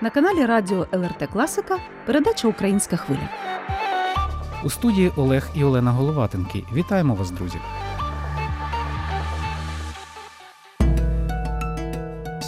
На 0.00 0.10
каналі 0.10 0.46
Радіо 0.46 0.86
ЛРТ 0.92 1.28
Класика 1.32 1.78
передача 2.06 2.48
Українська 2.48 2.96
хвиля. 2.96 3.28
У 4.64 4.70
студії 4.70 5.12
Олег 5.16 5.48
і 5.54 5.64
Олена 5.64 5.90
Головатенки. 5.90 6.64
Вітаємо 6.72 7.14
вас, 7.14 7.30
друзі. 7.30 7.58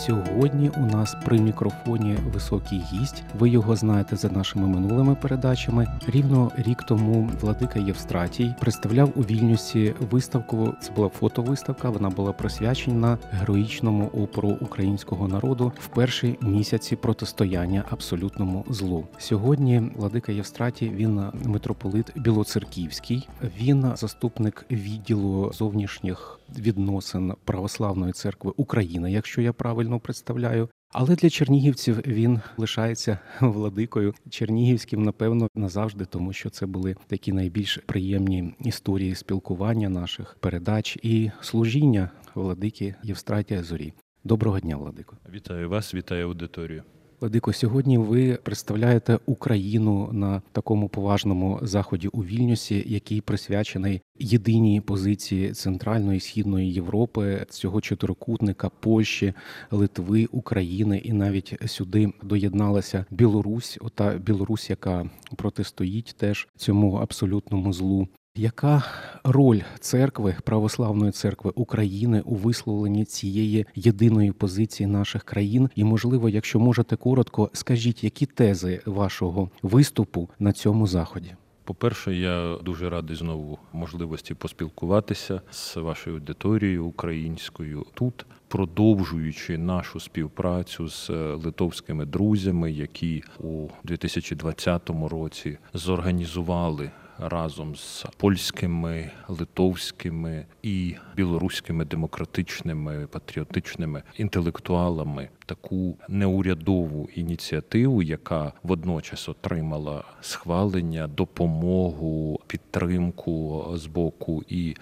Сьогодні 0.07 0.71
у 0.77 0.81
нас 0.81 1.17
при 1.25 1.39
мікрофоні 1.39 2.17
високий 2.33 2.83
гість. 2.93 3.25
Ви 3.39 3.49
його 3.49 3.77
знаєте 3.77 4.17
за 4.17 4.29
нашими 4.29 4.67
минулими 4.67 5.15
передачами. 5.15 5.87
Рівно 6.07 6.53
рік 6.57 6.83
тому 6.83 7.31
владика 7.41 7.79
Євстратій 7.79 8.55
представляв 8.61 9.13
у 9.17 9.21
Вільнюсі 9.21 9.95
виставку. 10.11 10.75
Це 10.81 10.93
була 10.93 11.09
фотовиставка. 11.09 11.91
Вона 11.91 12.11
була 12.11 12.33
присвячена 12.33 13.19
героїчному 13.31 14.07
опору 14.07 14.57
українського 14.61 15.29
народу 15.29 15.73
в 15.81 15.87
перші 15.87 16.39
місяці 16.41 16.97
протистояння 16.97 17.85
абсолютному 17.91 18.65
злу. 18.71 19.05
Сьогодні 19.19 19.83
владика 19.97 20.33
Євстратій 20.33 20.89
він 20.89 21.23
митрополит 21.45 22.13
Білоцерківський. 22.17 23.29
Він 23.61 23.93
заступник 23.97 24.67
відділу 24.71 25.53
зовнішніх 25.53 26.39
відносин 26.59 27.35
православної 27.45 28.13
церкви 28.13 28.53
України, 28.57 29.13
якщо 29.13 29.43
я 29.43 29.53
правильно 29.53 30.01
представляю. 30.01 30.69
Але 30.93 31.17
для 31.17 31.31
чернігівців 31.31 31.97
він 32.07 32.41
лишається 32.57 33.19
владикою 33.41 34.15
чернігівським, 34.31 35.03
напевно, 35.03 35.49
назавжди, 35.55 36.05
тому 36.05 36.33
що 36.33 36.51
це 36.51 36.67
були 36.67 36.97
такі 37.07 37.33
найбільш 37.33 37.79
приємні 37.87 38.55
історії 38.61 39.15
спілкування 39.15 39.89
наших 39.89 40.37
передач 40.41 40.99
і 41.03 41.31
служіння 41.41 42.11
владики 42.35 42.95
Євстратія 43.03 43.63
Зорі. 43.63 43.93
Доброго 44.25 44.61
дня, 44.61 44.77
владико. 44.77 45.17
Вітаю 45.33 45.69
вас, 45.69 45.95
вітаю 45.95 46.27
аудиторію. 46.27 46.83
Владико, 47.21 47.53
сьогодні 47.53 47.99
ви 47.99 48.39
представляєте 48.43 49.19
Україну 49.27 50.09
на 50.13 50.43
такому 50.53 50.89
поважному 50.89 51.59
заході 51.63 52.09
у 52.09 52.25
Вільнюсі, 52.25 52.85
який 52.87 53.21
присвячений 53.21 54.01
єдиній 54.19 54.81
позиції 54.81 55.53
Центральної 55.53 56.17
і 56.17 56.21
Східної 56.21 56.73
Європи, 56.73 57.47
цього 57.51 57.81
чотирикутника 57.81 58.71
Польщі, 58.81 59.35
Литви, 59.71 60.27
України, 60.33 60.99
і 60.99 61.13
навіть 61.13 61.59
сюди 61.67 62.13
доєдналася 62.23 63.05
Білорусь, 63.11 63.79
ота 63.81 64.19
Білорусь, 64.19 64.71
яка 64.71 65.11
протистоїть 65.37 66.15
теж 66.19 66.49
цьому 66.57 66.95
абсолютному 66.95 67.73
злу. 67.73 68.09
Яка 68.39 68.85
роль 69.25 69.61
церкви 69.81 70.37
православної 70.45 71.13
церкви 71.13 71.53
України 71.55 72.23
у 72.25 72.35
висловленні 72.35 73.05
цієї 73.05 73.67
єдиної 73.75 74.33
позиції 74.33 74.87
наших 74.87 75.25
країн? 75.25 75.71
І, 75.75 75.85
можливо, 75.85 76.29
якщо 76.29 76.61
можете 76.61 76.97
коротко, 76.97 77.51
скажіть, 77.53 78.05
які 78.05 78.27
тези 78.27 78.81
вашого 78.87 79.51
виступу 79.63 80.31
на 80.39 80.53
цьому 80.53 80.87
заході? 80.87 81.35
По-перше, 81.65 82.15
я 82.15 82.59
дуже 82.65 82.91
радий 82.91 83.17
знову 83.17 83.59
можливості 83.73 84.35
поспілкуватися 84.35 85.41
з 85.51 85.77
вашою 85.77 86.17
аудиторією 86.17 86.85
українською 86.85 87.87
тут, 87.95 88.27
продовжуючи 88.49 89.59
нашу 89.59 90.01
співпрацю 90.01 90.89
з 90.89 91.11
литовськими 91.45 92.07
друзями, 92.07 92.73
які 92.73 93.23
у 93.41 93.69
2020 93.85 94.91
році 95.11 95.59
зорганізували 95.75 96.91
разом 97.19 97.77
з 97.77 98.07
польськими, 98.17 99.11
литовськими 99.29 100.47
і 100.63 100.95
білоруськими 101.17 101.85
демократичними 101.85 103.07
патріотичними 103.07 104.03
інтелектуалами 104.17 105.29
таку 105.47 105.97
неурядову 106.09 107.09
ініціативу, 107.15 108.03
яка 108.03 108.53
водночас 108.63 109.29
отримала 109.29 110.05
схвалення, 110.21 111.07
допомогу, 111.07 112.36
підтримку 112.47 113.67
з 113.75 113.87
боку 113.87 114.45
і 114.49 114.77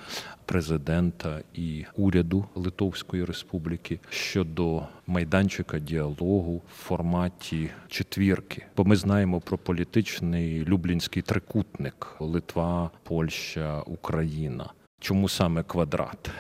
президента 0.45 1.41
і 1.55 1.85
уряду 1.97 2.45
Литовської 2.55 3.25
Республіки 3.25 4.01
щодо 4.11 4.83
майданчика 5.07 5.79
діалогу 5.79 6.57
в 6.57 6.73
форматі 6.75 7.71
четвірки. 7.89 8.67
Бо 8.77 8.85
ми 8.85 8.97
знаємо 8.97 9.41
про 9.41 9.59
політичний 9.59 10.65
люблінський 10.65 11.23
трикутник 11.23 12.17
Литва, 12.21 12.91
Польща, 13.03 13.81
Україна. 13.81 14.71
Чому 15.01 15.29
саме 15.29 15.63
квадрат? 15.63 16.31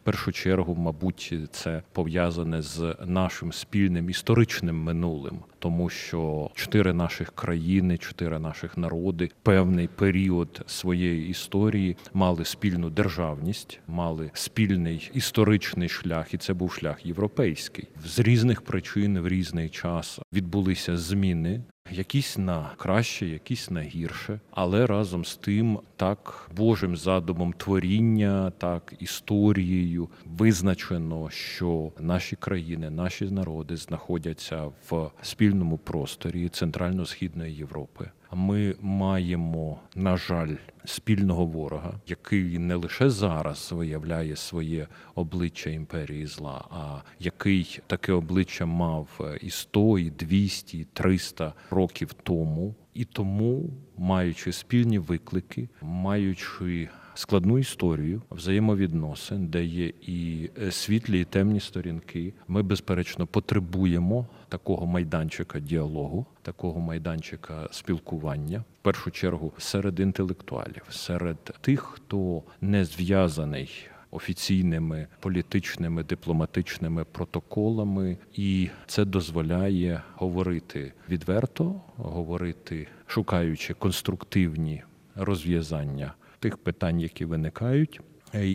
В 0.00 0.04
першу 0.04 0.32
чергу, 0.32 0.74
мабуть, 0.74 1.34
це 1.52 1.82
пов'язане 1.92 2.62
з 2.62 2.96
нашим 3.06 3.52
спільним 3.52 4.10
історичним 4.10 4.82
минулим, 4.82 5.38
тому 5.60 5.88
що 5.88 6.50
чотири 6.54 6.92
наших 6.92 7.32
країни, 7.32 7.98
чотири 7.98 8.38
наших 8.38 8.78
народи, 8.78 9.30
певний 9.42 9.88
період 9.88 10.62
своєї 10.66 11.28
історії 11.28 11.96
мали 12.12 12.44
спільну 12.44 12.90
державність, 12.90 13.80
мали 13.88 14.30
спільний 14.34 15.10
історичний 15.14 15.88
шлях, 15.88 16.34
і 16.34 16.38
це 16.38 16.54
був 16.54 16.72
шлях 16.72 17.06
європейський. 17.06 17.88
З 18.04 18.18
різних 18.18 18.62
причин 18.62 19.18
в 19.20 19.28
різний 19.28 19.68
час 19.68 20.20
відбулися 20.32 20.96
зміни. 20.96 21.60
Якісь 21.92 22.38
на 22.38 22.70
краще, 22.76 23.26
якісь 23.26 23.70
на 23.70 23.80
гірше, 23.80 24.40
але 24.50 24.86
разом 24.86 25.24
з 25.24 25.36
тим, 25.36 25.78
так 25.96 26.50
Божим 26.56 26.96
задумом 26.96 27.52
творіння, 27.52 28.52
так 28.58 28.94
історією 28.98 30.08
визначено, 30.24 31.30
що 31.30 31.92
наші 32.00 32.36
країни, 32.36 32.90
наші 32.90 33.24
народи 33.24 33.76
знаходяться 33.76 34.64
в 34.64 35.10
спільному 35.50 35.78
просторі 35.78 36.48
Центрально-східної 36.48 37.56
Європи. 37.56 38.10
Ми 38.32 38.74
маємо, 38.80 39.78
на 39.94 40.16
жаль, 40.16 40.54
спільного 40.84 41.46
ворога, 41.46 42.00
який 42.06 42.58
не 42.58 42.74
лише 42.74 43.10
зараз 43.10 43.72
виявляє 43.72 44.36
своє 44.36 44.86
обличчя 45.14 45.70
імперії 45.70 46.26
зла, 46.26 46.64
а 46.70 47.00
який 47.18 47.80
таке 47.86 48.12
обличчя 48.12 48.66
мав 48.66 49.20
і 49.40 49.50
100, 49.50 49.98
і 49.98 50.10
200, 50.10 50.78
і 50.78 50.84
300 50.84 51.54
років 51.70 52.12
тому, 52.22 52.74
і 52.94 53.04
тому, 53.04 53.70
маючи 53.98 54.52
спільні 54.52 54.98
виклики, 54.98 55.68
маючи 55.82 56.88
складну 57.14 57.58
історію 57.58 58.22
взаємовідносин, 58.30 59.46
де 59.46 59.64
є 59.64 59.92
і 60.00 60.50
світлі, 60.70 61.20
і 61.20 61.24
темні 61.24 61.60
сторінки, 61.60 62.34
ми 62.48 62.62
безперечно 62.62 63.26
потребуємо 63.26 64.26
такого 64.50 64.86
майданчика 64.86 65.60
діалогу, 65.60 66.26
такого 66.42 66.80
майданчика 66.80 67.68
спілкування, 67.70 68.64
в 68.80 68.82
першу 68.82 69.10
чергу 69.10 69.52
серед 69.58 70.00
інтелектуалів, 70.00 70.82
серед 70.90 71.36
тих, 71.60 71.80
хто 71.80 72.42
не 72.60 72.84
зв'язаний. 72.84 73.70
Офіційними 74.12 75.06
політичними 75.20 76.04
дипломатичними 76.04 77.04
протоколами, 77.04 78.18
і 78.34 78.68
це 78.86 79.04
дозволяє 79.04 80.02
говорити 80.14 80.92
відверто, 81.08 81.80
говорити, 81.96 82.88
шукаючи 83.06 83.74
конструктивні 83.74 84.82
розв'язання 85.14 86.14
тих 86.38 86.56
питань, 86.56 87.00
які 87.00 87.24
виникають, 87.24 88.00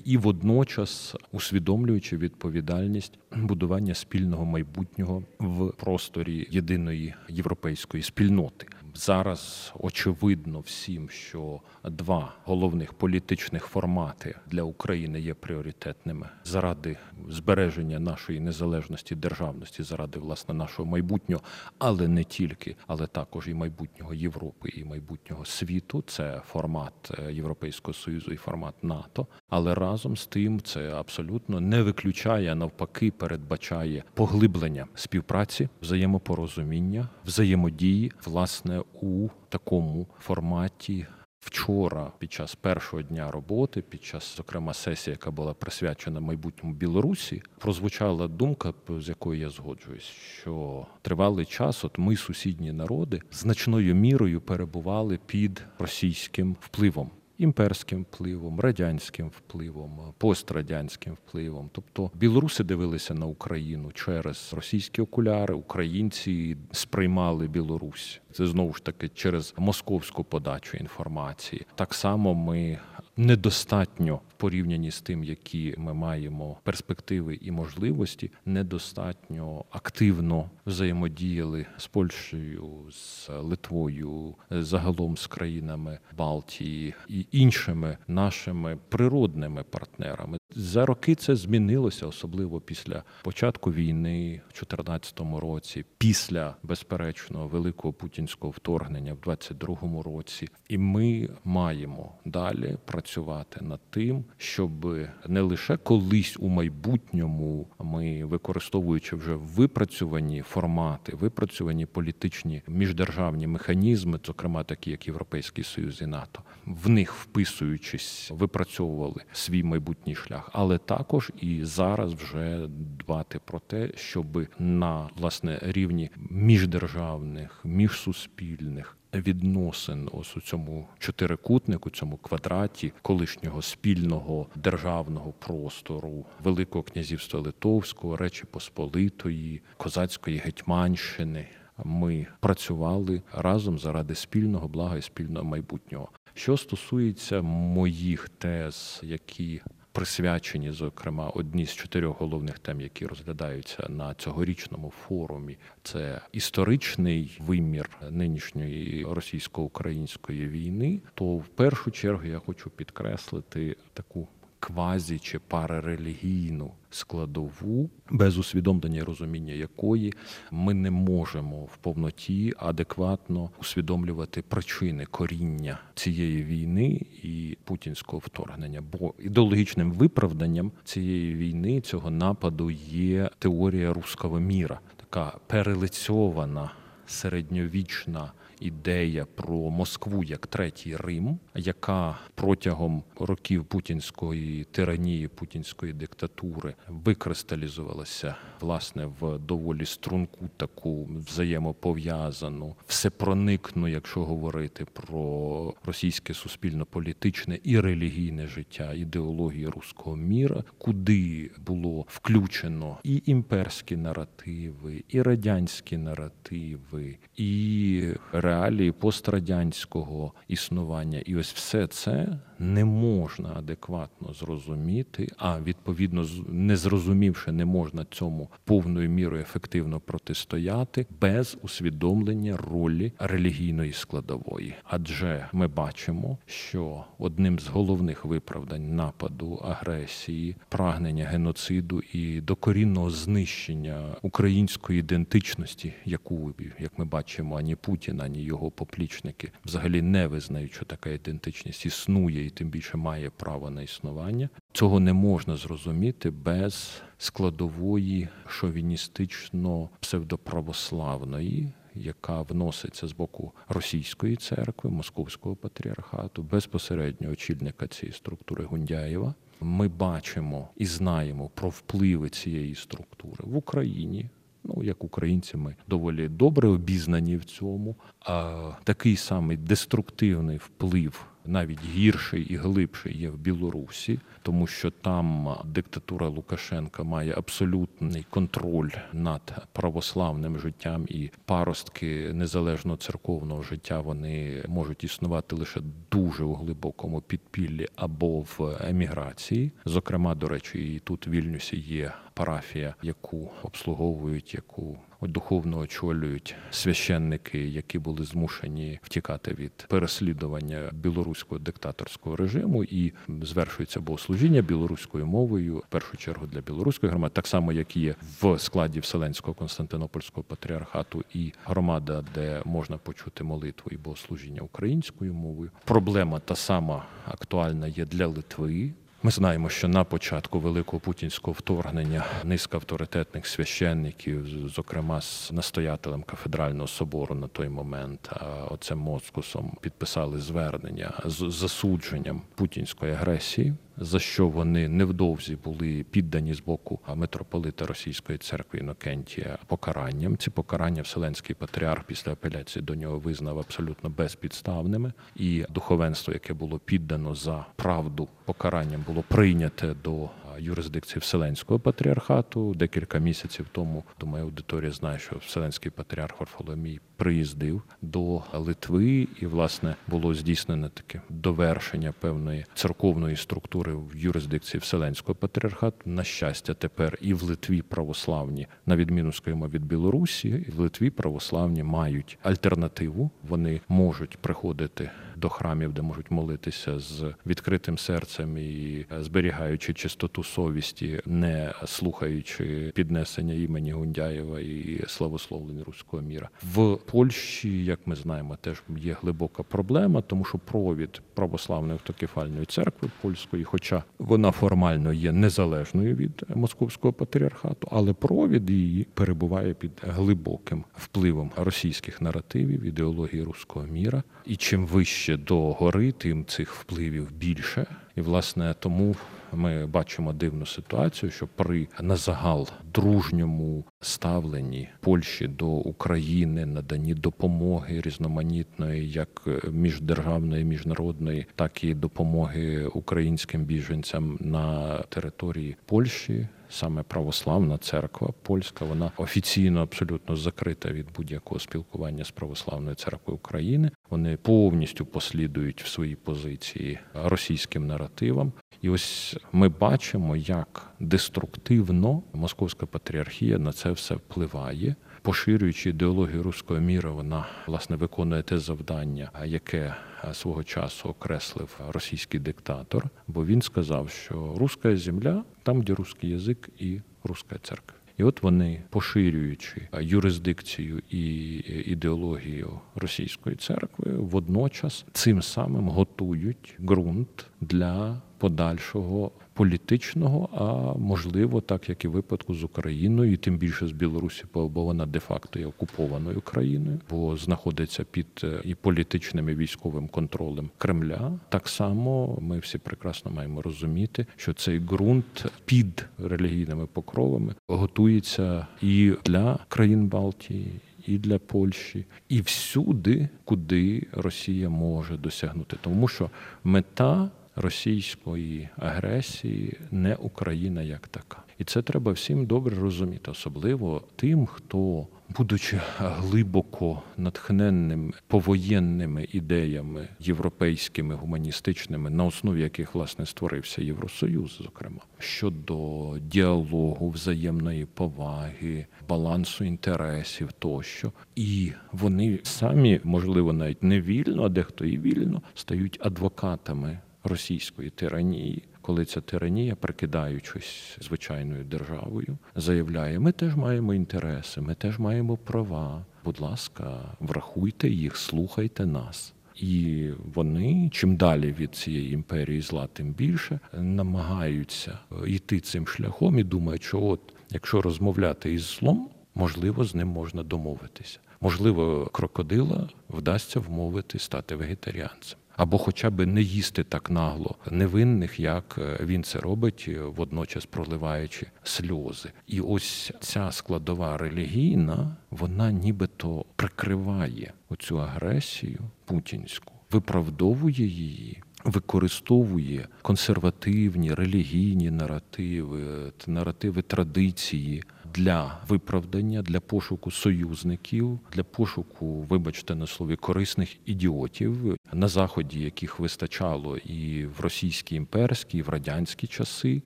і 0.05 0.17
водночас 0.17 1.15
усвідомлюючи 1.31 2.17
відповідальність 2.17 3.19
будування 3.35 3.93
спільного 3.93 4.45
майбутнього 4.45 5.23
в 5.39 5.71
просторі 5.71 6.47
єдиної 6.51 7.13
європейської 7.29 8.03
спільноти. 8.03 8.67
Зараз 8.97 9.73
очевидно 9.79 10.59
всім, 10.59 11.09
що 11.09 11.59
два 11.83 12.33
головних 12.43 12.93
політичних 12.93 13.65
формати 13.65 14.35
для 14.47 14.63
України 14.63 15.21
є 15.21 15.33
пріоритетними 15.33 16.29
заради 16.43 16.97
збереження 17.29 17.99
нашої 17.99 18.39
незалежності 18.39 19.15
державності, 19.15 19.83
заради 19.83 20.19
власне 20.19 20.53
нашого 20.53 20.89
майбутнього, 20.89 21.43
але 21.79 22.07
не 22.07 22.23
тільки, 22.23 22.75
але 22.87 23.07
також 23.07 23.47
і 23.47 23.53
майбутнього 23.53 24.13
Європи, 24.13 24.69
і 24.69 24.83
майбутнього 24.83 25.45
світу. 25.45 26.03
Це 26.07 26.41
формат 26.47 27.11
Європейського 27.31 27.93
союзу 27.93 28.31
і 28.31 28.37
формат 28.37 28.83
НАТО. 28.83 29.27
Але 29.49 29.75
разом 29.75 30.17
з 30.17 30.27
тим 30.27 30.61
це 30.61 30.93
абсолютно 30.93 31.59
не 31.59 31.83
виключає, 31.83 32.51
а 32.51 32.55
навпаки, 32.55 33.11
передбачає 33.11 34.03
поглиблення 34.13 34.87
співпраці, 34.95 35.69
взаємопорозуміння, 35.81 37.09
взаємодії, 37.25 38.11
власне 38.25 38.81
у 38.93 39.29
такому 39.49 40.07
форматі. 40.19 41.05
Вчора, 41.39 42.11
під 42.19 42.33
час 42.33 42.55
першого 42.55 43.03
дня 43.03 43.31
роботи, 43.31 43.81
під 43.81 44.03
час 44.03 44.35
зокрема 44.37 44.73
сесії, 44.73 45.11
яка 45.11 45.31
була 45.31 45.53
присвячена 45.53 46.19
майбутньому 46.19 46.75
Білорусі, 46.75 47.43
прозвучала 47.59 48.27
думка, 48.27 48.73
з 48.99 49.09
якою 49.09 49.39
я 49.39 49.49
згоджуюсь, 49.49 50.03
що 50.41 50.85
тривалий 51.01 51.45
час, 51.45 51.85
от 51.85 51.97
ми, 51.97 52.15
сусідні 52.15 52.71
народи, 52.71 53.21
значною 53.31 53.95
мірою 53.95 54.41
перебували 54.41 55.19
під 55.25 55.63
російським 55.79 56.55
впливом. 56.59 57.11
Імперським 57.37 58.03
впливом, 58.03 58.59
радянським 58.59 59.27
впливом, 59.27 60.13
пострадянським 60.17 61.13
впливом. 61.13 61.69
Тобто 61.73 62.11
білоруси 62.13 62.63
дивилися 62.63 63.13
на 63.13 63.25
Україну 63.25 63.91
через 63.91 64.53
російські 64.53 65.01
окуляри, 65.01 65.53
українці 65.53 66.57
сприймали 66.71 67.47
Білорусь. 67.47 68.21
Це 68.31 68.47
знову 68.47 68.73
ж 68.73 68.83
таки 68.83 69.09
через 69.09 69.53
московську 69.57 70.23
подачу 70.23 70.77
інформації. 70.77 71.65
Так 71.75 71.93
само 71.93 72.33
ми 72.33 72.79
недостатньо 73.17 74.21
порівнянні 74.45 74.91
з 74.91 75.01
тим, 75.01 75.23
які 75.23 75.75
ми 75.77 75.93
маємо 75.93 76.57
перспективи 76.63 77.39
і 77.41 77.51
можливості, 77.51 78.31
недостатньо 78.45 79.65
активно 79.69 80.49
взаємодіяли 80.65 81.65
з 81.77 81.87
Польщею, 81.87 82.85
з 82.91 83.29
Литвою, 83.29 84.35
загалом 84.51 85.17
з 85.17 85.27
країнами 85.27 85.99
Балтії 86.17 86.93
і 87.07 87.27
іншими 87.31 87.97
нашими 88.07 88.77
природними 88.89 89.63
партнерами. 89.63 90.37
За 90.55 90.85
роки 90.85 91.15
це 91.15 91.35
змінилося, 91.35 92.07
особливо 92.07 92.61
після 92.61 93.03
початку 93.23 93.71
війни 93.71 94.41
в 94.49 94.53
2014 94.53 95.19
році, 95.41 95.85
після 95.97 96.55
безперечного 96.63 97.47
великого 97.47 97.93
путінського 97.93 98.51
вторгнення 98.51 99.13
в 99.13 99.19
2022 99.19 100.03
році. 100.03 100.47
І 100.69 100.77
ми 100.77 101.29
маємо 101.43 102.13
далі 102.25 102.77
працювати 102.85 103.61
над 103.61 103.79
тим, 103.89 104.25
щоб 104.37 104.87
не 105.27 105.41
лише 105.41 105.77
колись 105.77 106.37
у 106.39 106.47
майбутньому 106.47 107.67
ми, 107.79 108.25
використовуючи 108.25 109.15
вже 109.15 109.35
випрацьовані 109.35 110.41
формати, 110.41 111.15
випрацьовані 111.15 111.85
політичні 111.85 112.61
міждержавні 112.67 113.47
механізми, 113.47 114.19
зокрема 114.25 114.63
такі 114.63 114.91
як 114.91 115.07
Європейський 115.07 115.63
Союз 115.63 116.01
і 116.01 116.05
НАТО, 116.05 116.41
в 116.65 116.89
них 116.89 117.13
вписуючись, 117.13 118.31
випрацьовували 118.31 119.23
свій 119.31 119.63
майбутній 119.63 120.15
шлях, 120.15 120.49
але 120.53 120.77
також 120.77 121.31
і 121.41 121.63
зараз 121.63 122.13
вже 122.13 122.67
дбати 122.67 123.39
про 123.45 123.59
те, 123.59 123.91
щоб 123.95 124.47
на 124.59 125.09
власне 125.17 125.59
рівні 125.61 126.09
міждержавних, 126.29 127.61
міжсуспільних. 127.63 128.97
Відносин 129.21 130.09
ось 130.13 130.37
у 130.37 130.41
цьому 130.41 130.87
чотирикутнику, 130.99 131.89
цьому 131.89 132.17
квадраті 132.17 132.93
колишнього 133.01 133.61
спільного 133.61 134.47
державного 134.55 135.31
простору 135.31 136.25
Великого 136.43 136.83
князівства 136.83 137.39
Литовського, 137.39 138.17
Речі 138.17 138.43
Посполитої, 138.51 139.61
Козацької 139.77 140.37
Гетьманщини. 140.37 141.47
Ми 141.83 142.27
працювали 142.39 143.21
разом 143.33 143.79
заради 143.79 144.15
спільного 144.15 144.67
блага 144.67 144.97
і 144.97 145.01
спільного 145.01 145.45
майбутнього. 145.45 146.09
Що 146.33 146.57
стосується 146.57 147.41
моїх 147.41 148.29
тез, 148.29 148.99
які 149.03 149.61
присвячені, 149.95 150.71
зокрема, 150.71 151.29
одні 151.29 151.65
з 151.65 151.73
чотирьох 151.73 152.19
головних 152.19 152.59
тем, 152.59 152.81
які 152.81 153.05
розглядаються 153.05 153.85
на 153.89 154.13
цьогорічному 154.13 154.93
форумі, 155.07 155.57
це 155.83 156.21
історичний 156.31 157.37
вимір 157.39 157.89
нинішньої 158.11 159.05
російсько-української 159.09 160.47
війни. 160.47 161.01
То 161.13 161.25
в 161.25 161.47
першу 161.47 161.91
чергу 161.91 162.23
я 162.27 162.39
хочу 162.39 162.69
підкреслити 162.69 163.75
таку 163.93 164.27
квазі 164.65 165.19
чи 165.19 165.39
парарелігійну 165.39 166.71
складову, 166.89 167.89
без 168.09 168.37
усвідомлення 168.37 168.99
і 168.99 169.03
розуміння 169.03 169.53
якої 169.53 170.13
ми 170.51 170.73
не 170.73 170.91
можемо 170.91 171.61
в 171.63 171.77
повноті 171.77 172.53
адекватно 172.57 173.49
усвідомлювати 173.61 174.41
причини 174.41 175.05
коріння 175.05 175.79
цієї 175.95 176.43
війни 176.43 177.01
і 177.23 177.57
путінського 177.63 178.19
вторгнення. 178.25 178.83
Бо 178.91 179.13
ідеологічним 179.19 179.91
виправданням 179.91 180.71
цієї 180.83 181.35
війни 181.35 181.81
цього 181.81 182.11
нападу 182.11 182.71
є 182.89 183.29
теорія 183.39 183.93
руського 183.93 184.39
міра, 184.39 184.79
така 184.97 185.37
перелицьована 185.47 186.71
середньовічна 187.07 188.31
ідея 188.59 189.25
про 189.35 189.55
Москву 189.69 190.23
як 190.23 190.47
третій 190.47 190.95
Рим, 190.97 191.39
яка 191.55 192.17
протягом 192.35 193.03
років 193.19 193.65
путінської 193.65 194.63
тиранії, 194.63 195.27
путінської 195.27 195.93
диктатури 195.93 196.73
викристалізувалася 196.89 198.35
власне 198.61 199.05
в 199.19 199.37
доволі 199.37 199.85
струнку 199.85 200.49
таку 200.57 201.09
взаємопов'язану, 201.27 202.75
всепроникну, 202.87 203.87
якщо 203.87 204.25
говорити 204.25 204.85
про 204.93 205.73
російське 205.85 206.33
суспільно-політичне 206.33 207.59
і 207.63 207.79
релігійне 207.79 208.47
життя, 208.47 208.93
ідеології 208.93 209.67
руського 209.67 210.15
міра, 210.15 210.63
куди 210.77 211.51
було 211.65 212.05
включено 212.07 212.97
і 213.03 213.23
імперські 213.25 213.97
наративи, 213.97 215.03
і 215.09 215.21
радянські 215.21 215.97
наративи, 215.97 217.17
і 217.37 218.03
реалії 218.45 218.91
пострадянського 218.91 220.33
існування, 220.47 221.19
і 221.25 221.35
ось 221.35 221.53
все 221.53 221.87
це 221.87 222.27
не 222.59 222.85
можна 222.85 223.53
адекватно 223.55 224.33
зрозуміти, 224.33 225.29
а 225.37 225.59
відповідно 225.61 226.25
не 226.49 226.77
зрозумівши, 226.77 227.51
не 227.51 227.65
можна 227.65 228.05
цьому 228.11 228.49
повною 228.63 229.09
мірою 229.09 229.41
ефективно 229.41 229.99
протистояти 229.99 231.05
без 231.21 231.57
усвідомлення 231.61 232.57
ролі 232.57 233.11
релігійної 233.19 233.93
складової. 233.93 234.73
Адже 234.83 235.47
ми 235.53 235.67
бачимо, 235.67 236.37
що 236.45 237.05
одним 237.17 237.59
з 237.59 237.67
головних 237.67 238.25
виправдань 238.25 238.95
нападу, 238.95 239.61
агресії, 239.65 240.55
прагнення 240.69 241.25
геноциду 241.25 242.01
і 242.13 242.41
докорінного 242.41 243.09
знищення 243.09 244.15
української 244.21 244.99
ідентичності, 244.99 245.93
яку 246.05 246.53
як 246.79 246.99
ми 246.99 247.05
бачимо, 247.05 247.57
ані 247.57 247.75
Путін, 247.75 248.21
ані 248.21 248.43
його 248.43 248.71
поплічники 248.71 249.51
взагалі 249.65 250.01
не 250.01 250.27
визнають, 250.27 250.73
що 250.73 250.85
така 250.85 251.09
ідентичність 251.09 251.85
існує 251.85 252.44
і 252.45 252.49
тим 252.49 252.69
більше 252.69 252.97
має 252.97 253.29
право 253.29 253.69
на 253.69 253.81
існування. 253.81 254.49
Цього 254.73 254.99
не 254.99 255.13
можна 255.13 255.57
зрозуміти 255.57 256.29
без 256.29 257.01
складової 257.17 258.27
шовіністично 258.47 259.89
псевдоправославної. 259.99 261.73
Яка 261.97 262.41
вноситься 262.41 263.07
з 263.07 263.11
боку 263.11 263.51
російської 263.69 264.35
церкви, 264.35 264.89
московського 264.89 265.55
патріархату, 265.55 266.43
безпосередньо 266.43 267.29
очільника 267.29 267.87
цієї 267.87 268.13
структури 268.13 268.63
Гундяєва, 268.63 269.33
ми 269.61 269.87
бачимо 269.87 270.69
і 270.75 270.85
знаємо 270.85 271.49
про 271.53 271.69
впливи 271.69 272.29
цієї 272.29 272.75
структури 272.75 273.43
в 273.43 273.57
Україні. 273.57 274.29
Ну, 274.63 274.83
як 274.83 275.03
українці, 275.03 275.57
ми 275.57 275.75
доволі 275.87 276.29
добре 276.29 276.67
обізнані 276.67 277.37
в 277.37 277.45
цьому. 277.45 277.95
А 278.19 278.71
такий 278.83 279.15
самий 279.15 279.57
деструктивний 279.57 280.57
вплив 280.57 281.25
навіть 281.47 281.85
гірший 281.85 282.43
і 282.43 282.55
глибший 282.55 283.17
є 283.17 283.29
в 283.29 283.37
Білорусі, 283.37 284.19
тому 284.41 284.67
що 284.67 284.91
там 284.91 285.55
диктатура 285.65 286.27
Лукашенка 286.27 287.03
має 287.03 287.33
абсолютний 287.37 288.25
контроль 288.29 288.89
над 289.13 289.67
православним 289.73 290.59
життям, 290.59 291.05
і 291.07 291.31
паростки 291.45 292.33
незалежно 292.33 292.97
церковного 292.97 293.61
життя 293.61 293.99
вони 294.01 294.63
можуть 294.67 295.03
існувати 295.03 295.55
лише 295.55 295.81
дуже 296.11 296.43
у 296.43 296.53
глибокому 296.53 297.21
підпіллі 297.21 297.87
або 297.95 298.39
в 298.39 298.77
еміграції. 298.81 299.71
Зокрема, 299.85 300.35
до 300.35 300.47
речі, 300.47 300.95
і 300.95 300.99
тут 300.99 301.27
в 301.27 301.29
Вільнюсі 301.29 301.77
є 301.77 302.13
парафія, 302.33 302.95
яку 303.01 303.51
обслуговують, 303.63 304.53
яку 304.53 304.97
духовно 305.21 305.77
очолюють 305.77 306.55
священники, 306.71 307.67
які 307.67 307.99
були 307.99 308.23
змушені 308.23 308.99
втікати 309.03 309.53
від 309.53 309.71
переслідування 309.89 310.89
білоруського 310.93 311.59
диктаторського 311.59 312.35
режиму, 312.35 312.83
і 312.83 313.13
звершується 313.41 313.99
богослужіння 313.99 314.61
білоруською 314.61 315.25
мовою, 315.25 315.77
в 315.77 315.87
першу 315.89 316.17
чергу 316.17 316.47
для 316.47 316.61
білоруської 316.61 317.09
громади, 317.09 317.31
так 317.35 317.47
само 317.47 317.71
як 317.71 317.97
є 317.97 318.15
в 318.41 318.59
складі 318.59 318.99
Вселенського 318.99 319.53
Константинопольського 319.53 320.43
патріархату 320.43 321.23
і 321.33 321.53
громада, 321.65 322.23
де 322.35 322.61
можна 322.65 322.97
почути 322.97 323.43
молитву 323.43 323.91
і 323.91 323.97
богослужіння 323.97 324.61
українською 324.61 325.33
мовою. 325.33 325.71
Проблема 325.85 326.39
та 326.39 326.55
сама 326.55 327.05
актуальна 327.25 327.87
є 327.87 328.05
для 328.05 328.27
Литви. 328.27 328.93
Ми 329.25 329.31
знаємо, 329.31 329.69
що 329.69 329.87
на 329.87 330.03
початку 330.03 330.59
великого 330.59 330.99
путінського 330.99 331.55
вторгнення 331.59 332.25
низка 332.43 332.77
авторитетних 332.77 333.47
священників, 333.47 334.47
зокрема 334.75 335.21
з 335.21 335.51
настоятелем 335.51 336.23
кафедрального 336.23 336.87
собору 336.87 337.35
на 337.35 337.47
той 337.47 337.69
момент, 337.69 338.29
оцем 338.69 338.99
Москусом, 338.99 339.77
підписали 339.81 340.39
звернення 340.39 341.13
з 341.25 341.51
засудженням 341.51 342.41
путінської 342.55 343.13
агресії 343.13 343.73
за 343.97 344.19
що 344.19 344.47
вони 344.47 344.89
невдовзі 344.89 345.55
були 345.63 346.05
піддані 346.11 346.53
з 346.53 346.59
боку 346.59 346.99
митрополита 347.15 347.85
Російської 347.85 348.37
церкви 348.37 348.79
Інокентія 348.79 349.57
покаранням. 349.67 350.37
Ці 350.37 350.49
покарання 350.49 351.01
Вселенський 351.01 351.55
патріарх 351.55 352.03
після 352.03 352.31
апеляції 352.31 352.85
до 352.85 352.95
нього 352.95 353.19
визнав 353.19 353.59
абсолютно 353.59 354.09
безпідставними, 354.09 355.13
і 355.35 355.65
духовенство, 355.69 356.33
яке 356.33 356.53
було 356.53 356.79
піддано 356.79 357.35
за 357.35 357.65
правду 357.75 358.27
покаранням, 358.45 359.03
було 359.07 359.23
прийняте 359.27 359.95
до 360.03 360.29
юрисдикції 360.59 361.19
Вселенського 361.19 361.79
патріархату. 361.79 362.73
Декілька 362.73 363.17
місяців 363.17 363.67
тому 363.71 364.03
думаю, 364.19 364.45
аудиторія 364.45 364.91
знає, 364.91 365.19
що 365.19 365.35
Вселенський 365.35 365.91
патріарх 365.91 366.39
Варфоломій 366.39 366.99
приїздив 367.15 367.81
до 368.01 368.43
Литви, 368.53 369.27
і 369.41 369.45
власне 369.45 369.95
було 370.07 370.33
здійснено 370.33 370.89
таке 370.89 371.21
довершення 371.29 372.13
певної 372.19 372.65
церковної 372.75 373.35
структури 373.35 373.93
в 373.93 374.11
юрисдикції 374.15 374.81
Вселенського 374.81 375.35
патріархату. 375.35 375.97
На 376.05 376.23
щастя, 376.23 376.73
тепер 376.73 377.17
і 377.21 377.33
в 377.33 377.43
Литві 377.43 377.81
православні, 377.81 378.67
на 378.85 378.95
відміну 378.95 379.33
скажімо, 379.33 379.67
від 379.67 379.85
Білорусі, 379.85 380.47
і 380.67 380.71
в 380.71 380.79
Литві 380.79 381.09
православні 381.09 381.83
мають 381.83 382.37
альтернативу. 382.43 383.31
Вони 383.43 383.81
можуть 383.89 384.37
приходити 384.37 385.09
до 385.37 385.49
храмів, 385.49 385.93
де 385.93 386.01
можуть 386.01 386.31
молитися 386.31 386.99
з 386.99 387.33
відкритим 387.45 387.97
серцем 387.97 388.57
і 388.57 389.05
зберігаючи 389.19 389.93
чистоту 389.93 390.43
совісті, 390.43 391.21
не 391.25 391.73
слухаючи 391.85 392.91
піднесення 392.95 393.53
імені 393.53 393.91
Гундяєва 393.91 394.59
і 394.59 395.03
славословлень 395.07 395.83
руського 395.87 396.23
міра 396.23 396.49
в 396.63 396.97
Польщі, 396.97 397.85
як 397.85 397.99
ми 398.05 398.15
знаємо, 398.15 398.57
теж 398.61 398.83
є 398.97 399.15
глибока 399.21 399.63
проблема, 399.63 400.21
тому 400.21 400.45
що 400.45 400.57
провід 400.57 401.21
православної 401.33 401.93
автокефальної 401.93 402.65
церкви 402.65 403.09
польської, 403.21 403.63
хоча 403.63 404.03
вона 404.19 404.51
формально 404.51 405.13
є 405.13 405.31
незалежною 405.31 406.15
від 406.15 406.43
московського 406.55 407.13
патріархату, 407.13 407.87
але 407.91 408.13
провід 408.13 408.69
її 408.69 409.07
перебуває 409.13 409.73
під 409.73 409.91
глибоким 410.01 410.83
впливом 410.97 411.51
російських 411.55 412.21
наративів, 412.21 412.83
ідеології 412.83 413.43
руського 413.43 413.85
міра. 413.85 414.23
І 414.45 414.55
чим 414.55 414.87
вище 414.87 415.24
до 415.33 415.71
гори, 415.71 416.11
тим 416.11 416.45
цих 416.45 416.75
впливів 416.75 417.31
більше. 417.31 417.85
І 418.15 418.21
власне 418.21 418.75
тому 418.79 419.15
ми 419.53 419.85
бачимо 419.85 420.33
дивну 420.33 420.65
ситуацію, 420.65 421.31
що 421.31 421.47
при 421.47 421.87
на 422.01 422.15
загал 422.15 422.69
дружньому 422.93 423.85
ставленні 424.01 424.89
Польщі 424.99 425.47
до 425.47 425.67
України 425.67 426.65
наданні 426.65 427.13
допомоги 427.13 428.01
різноманітної, 428.01 429.11
як 429.11 429.47
міждержавної, 429.71 430.63
міжнародної, 430.63 431.47
так 431.55 431.83
і 431.83 431.93
допомоги 431.93 432.85
українським 432.85 433.63
біженцям 433.63 434.37
на 434.41 434.97
території 434.97 435.75
Польщі. 435.85 436.47
Саме 436.75 437.03
православна 437.03 437.77
церква 437.77 438.29
польська, 438.41 438.85
вона 438.85 439.11
офіційно 439.17 439.81
абсолютно 439.81 440.35
закрита 440.35 440.89
від 440.89 441.05
будь-якого 441.17 441.59
спілкування 441.59 442.23
з 442.23 442.31
православною 442.31 442.95
церквою 442.95 443.35
України. 443.35 443.91
Вони 444.09 444.37
повністю 444.37 445.05
послідують 445.05 445.83
в 445.83 445.87
своїй 445.87 446.15
позиції 446.15 446.99
російським 447.13 447.87
наративам. 447.87 448.51
І 448.81 448.89
ось 448.89 449.37
ми 449.51 449.69
бачимо, 449.69 450.35
як 450.35 450.93
деструктивно 450.99 452.23
московська 452.33 452.85
патріархія 452.85 453.57
на 453.57 453.71
це 453.71 453.91
все 453.91 454.15
впливає, 454.15 454.95
поширюючи 455.25 455.89
ідеологію 455.89 456.43
руського 456.43 456.79
міра, 456.79 457.11
вона 457.11 457.45
власне 457.67 457.95
виконує 457.95 458.43
те 458.43 458.57
завдання, 458.57 459.29
яке 459.45 459.95
свого 460.33 460.63
часу 460.63 461.09
окреслив 461.09 461.79
російський 461.87 462.39
диктатор. 462.39 463.09
Бо 463.27 463.45
він 463.45 463.61
сказав, 463.61 464.09
що 464.09 464.55
руська 464.57 464.97
земля 464.97 465.43
там, 465.63 465.81
де 465.81 465.93
русський 465.93 466.29
язик 466.29 466.69
і 466.79 466.99
руська 467.23 467.55
церква. 467.61 467.95
І 468.17 468.23
от 468.23 468.43
вони, 468.43 468.83
поширюючи 468.89 469.87
юрисдикцію 470.01 471.01
і 471.09 471.55
ідеологію 471.85 472.79
російської 472.95 473.55
церкви, 473.55 474.11
водночас 474.17 475.05
цим 475.11 475.41
самим 475.41 475.89
готують 475.89 476.75
ґрунт 476.81 477.45
для 477.61 478.21
подальшого 478.37 479.31
політичного, 479.55 480.49
а 480.53 480.97
можливо, 480.99 481.61
так 481.61 481.89
як 481.89 482.05
і 482.05 482.07
випадку 482.07 482.55
з 482.55 482.63
Україною, 482.63 483.33
і 483.33 483.37
тим 483.37 483.57
більше 483.57 483.87
з 483.87 483.91
Білорусі, 483.91 484.43
бо 484.53 484.67
вона 484.67 485.05
де-факто 485.05 485.59
є 485.59 485.65
окупованою 485.65 486.41
країною, 486.41 486.99
бо 487.09 487.37
знаходиться 487.37 488.03
під 488.03 488.27
е, 488.43 488.61
і 488.63 488.75
політичним 488.75 489.49
і 489.49 489.55
військовим 489.55 490.07
контролем 490.07 490.69
Кремля. 490.77 491.39
Так 491.49 491.67
само 491.67 492.37
ми 492.41 492.59
всі 492.59 492.77
прекрасно 492.77 493.31
маємо 493.31 493.61
розуміти, 493.61 494.25
що 494.35 494.53
цей 494.53 494.79
ґрунт 494.79 495.45
під 495.65 496.05
релігійними 496.17 496.85
покровами 496.85 497.55
готується 497.67 498.67
і 498.81 499.13
для 499.25 499.59
країн 499.67 500.07
Балтії. 500.07 500.71
І 501.07 501.17
для 501.17 501.39
Польщі, 501.39 502.05
і 502.29 502.41
всюди, 502.41 503.29
куди 503.43 504.07
Росія 504.11 504.69
може 504.69 505.17
досягнути, 505.17 505.77
тому 505.81 506.07
що 506.07 506.29
мета 506.63 507.29
російської 507.55 508.69
агресії 508.77 509.77
не 509.91 510.15
Україна 510.15 510.81
як 510.81 511.07
така. 511.07 511.43
І 511.59 511.63
це 511.63 511.81
треба 511.81 512.11
всім 512.11 512.45
добре 512.45 512.75
розуміти, 512.79 513.31
особливо 513.31 514.03
тим, 514.15 514.45
хто, 514.45 515.07
будучи 515.37 515.81
глибоко 515.97 517.01
натхненним 517.17 518.13
повоєнними 518.27 519.27
ідеями 519.31 520.07
європейськими, 520.19 521.15
гуманістичними, 521.15 522.09
на 522.09 522.25
основі 522.25 522.61
яких 522.61 522.95
власне 522.95 523.25
створився 523.25 523.81
Євросоюз, 523.81 524.59
зокрема 524.63 525.01
щодо 525.19 526.13
діалогу, 526.21 527.09
взаємної 527.09 527.85
поваги, 527.85 528.85
балансу 529.09 529.63
інтересів 529.63 530.51
тощо, 530.51 531.11
і 531.35 531.71
вони 531.91 532.39
самі, 532.43 532.99
можливо, 533.03 533.53
навіть 533.53 533.83
не 533.83 534.01
вільно, 534.01 534.43
а 534.43 534.49
дехто 534.49 534.85
і 534.85 534.97
вільно 534.97 535.41
стають 535.53 535.99
адвокатами 536.01 536.99
російської 537.25 537.89
тиранії, 537.89 538.63
коли 538.81 539.05
ця 539.05 539.21
тиранія, 539.21 539.75
прикидаючись 539.75 540.97
звичайною 541.01 541.63
державою, 541.63 542.37
заявляє: 542.55 543.19
ми 543.19 543.31
теж 543.31 543.55
маємо 543.55 543.93
інтереси, 543.93 544.61
ми 544.61 544.75
теж 544.75 544.99
маємо 544.99 545.37
права. 545.37 546.05
Будь 546.25 546.39
ласка, 546.39 547.17
врахуйте 547.19 547.89
їх, 547.89 548.17
слухайте 548.17 548.85
нас. 548.85 549.33
І 549.55 550.09
вони 550.33 550.89
чим 550.93 551.15
далі 551.15 551.51
від 551.59 551.75
цієї 551.75 552.13
імперії 552.13 552.61
зла, 552.61 552.87
тим 552.93 553.13
більше 553.13 553.59
намагаються 553.73 554.99
йти 555.27 555.59
цим 555.59 555.87
шляхом 555.87 556.39
і 556.39 556.43
думають, 556.43 556.83
що 556.83 557.03
от 557.03 557.21
якщо 557.51 557.81
розмовляти 557.81 558.53
із 558.53 558.77
злом, 558.77 559.09
можливо, 559.35 559.83
з 559.83 559.95
ним 559.95 560.07
можна 560.07 560.43
домовитися. 560.43 561.19
Можливо, 561.41 562.05
крокодила 562.05 562.89
вдасться 563.09 563.59
вмовити 563.59 564.19
стати 564.19 564.55
вегетаріанцем 564.55 565.39
або 565.57 565.77
хоча 565.77 566.09
б 566.09 566.25
не 566.25 566.41
їсти 566.41 566.83
так 566.83 567.09
нагло 567.09 567.55
невинних, 567.71 568.39
як 568.39 568.75
е, 568.77 568.99
він 569.05 569.23
це 569.23 569.39
робить, 569.39 569.85
е, 569.87 569.99
водночас 569.99 570.65
проливаючи 570.65 571.47
сльози. 571.63 572.29
І 572.47 572.61
ось 572.61 573.11
ця 573.19 573.51
складова 573.51 574.17
релігійна, 574.17 575.15
вона 575.31 575.71
нібито 575.71 576.45
прикриває 576.55 577.53
оцю 577.69 578.01
агресію 578.01 578.79
путінську, 579.05 579.73
виправдовує 579.91 580.87
її. 580.87 581.41
Використовує 581.63 582.87
консервативні 583.01 584.13
релігійні 584.13 584.91
наративи, 584.91 586.11
наративи 586.27 586.81
традиції 586.81 587.83
для 588.15 588.57
виправдання, 588.67 589.41
для 589.41 589.59
пошуку 589.59 590.11
союзників, 590.11 591.19
для 591.33 591.43
пошуку, 591.43 592.21
вибачте 592.21 592.75
на 592.75 592.87
слові, 592.87 593.15
корисних 593.15 593.75
ідіотів 593.85 594.77
на 594.93 595.07
заході, 595.07 595.59
яких 595.59 595.99
вистачало 595.99 596.77
і 596.77 597.25
в 597.25 597.39
російській 597.39 597.95
імперській, 597.95 598.57
і 598.57 598.61
в 598.61 598.69
радянські 598.69 599.27
часи, 599.27 599.81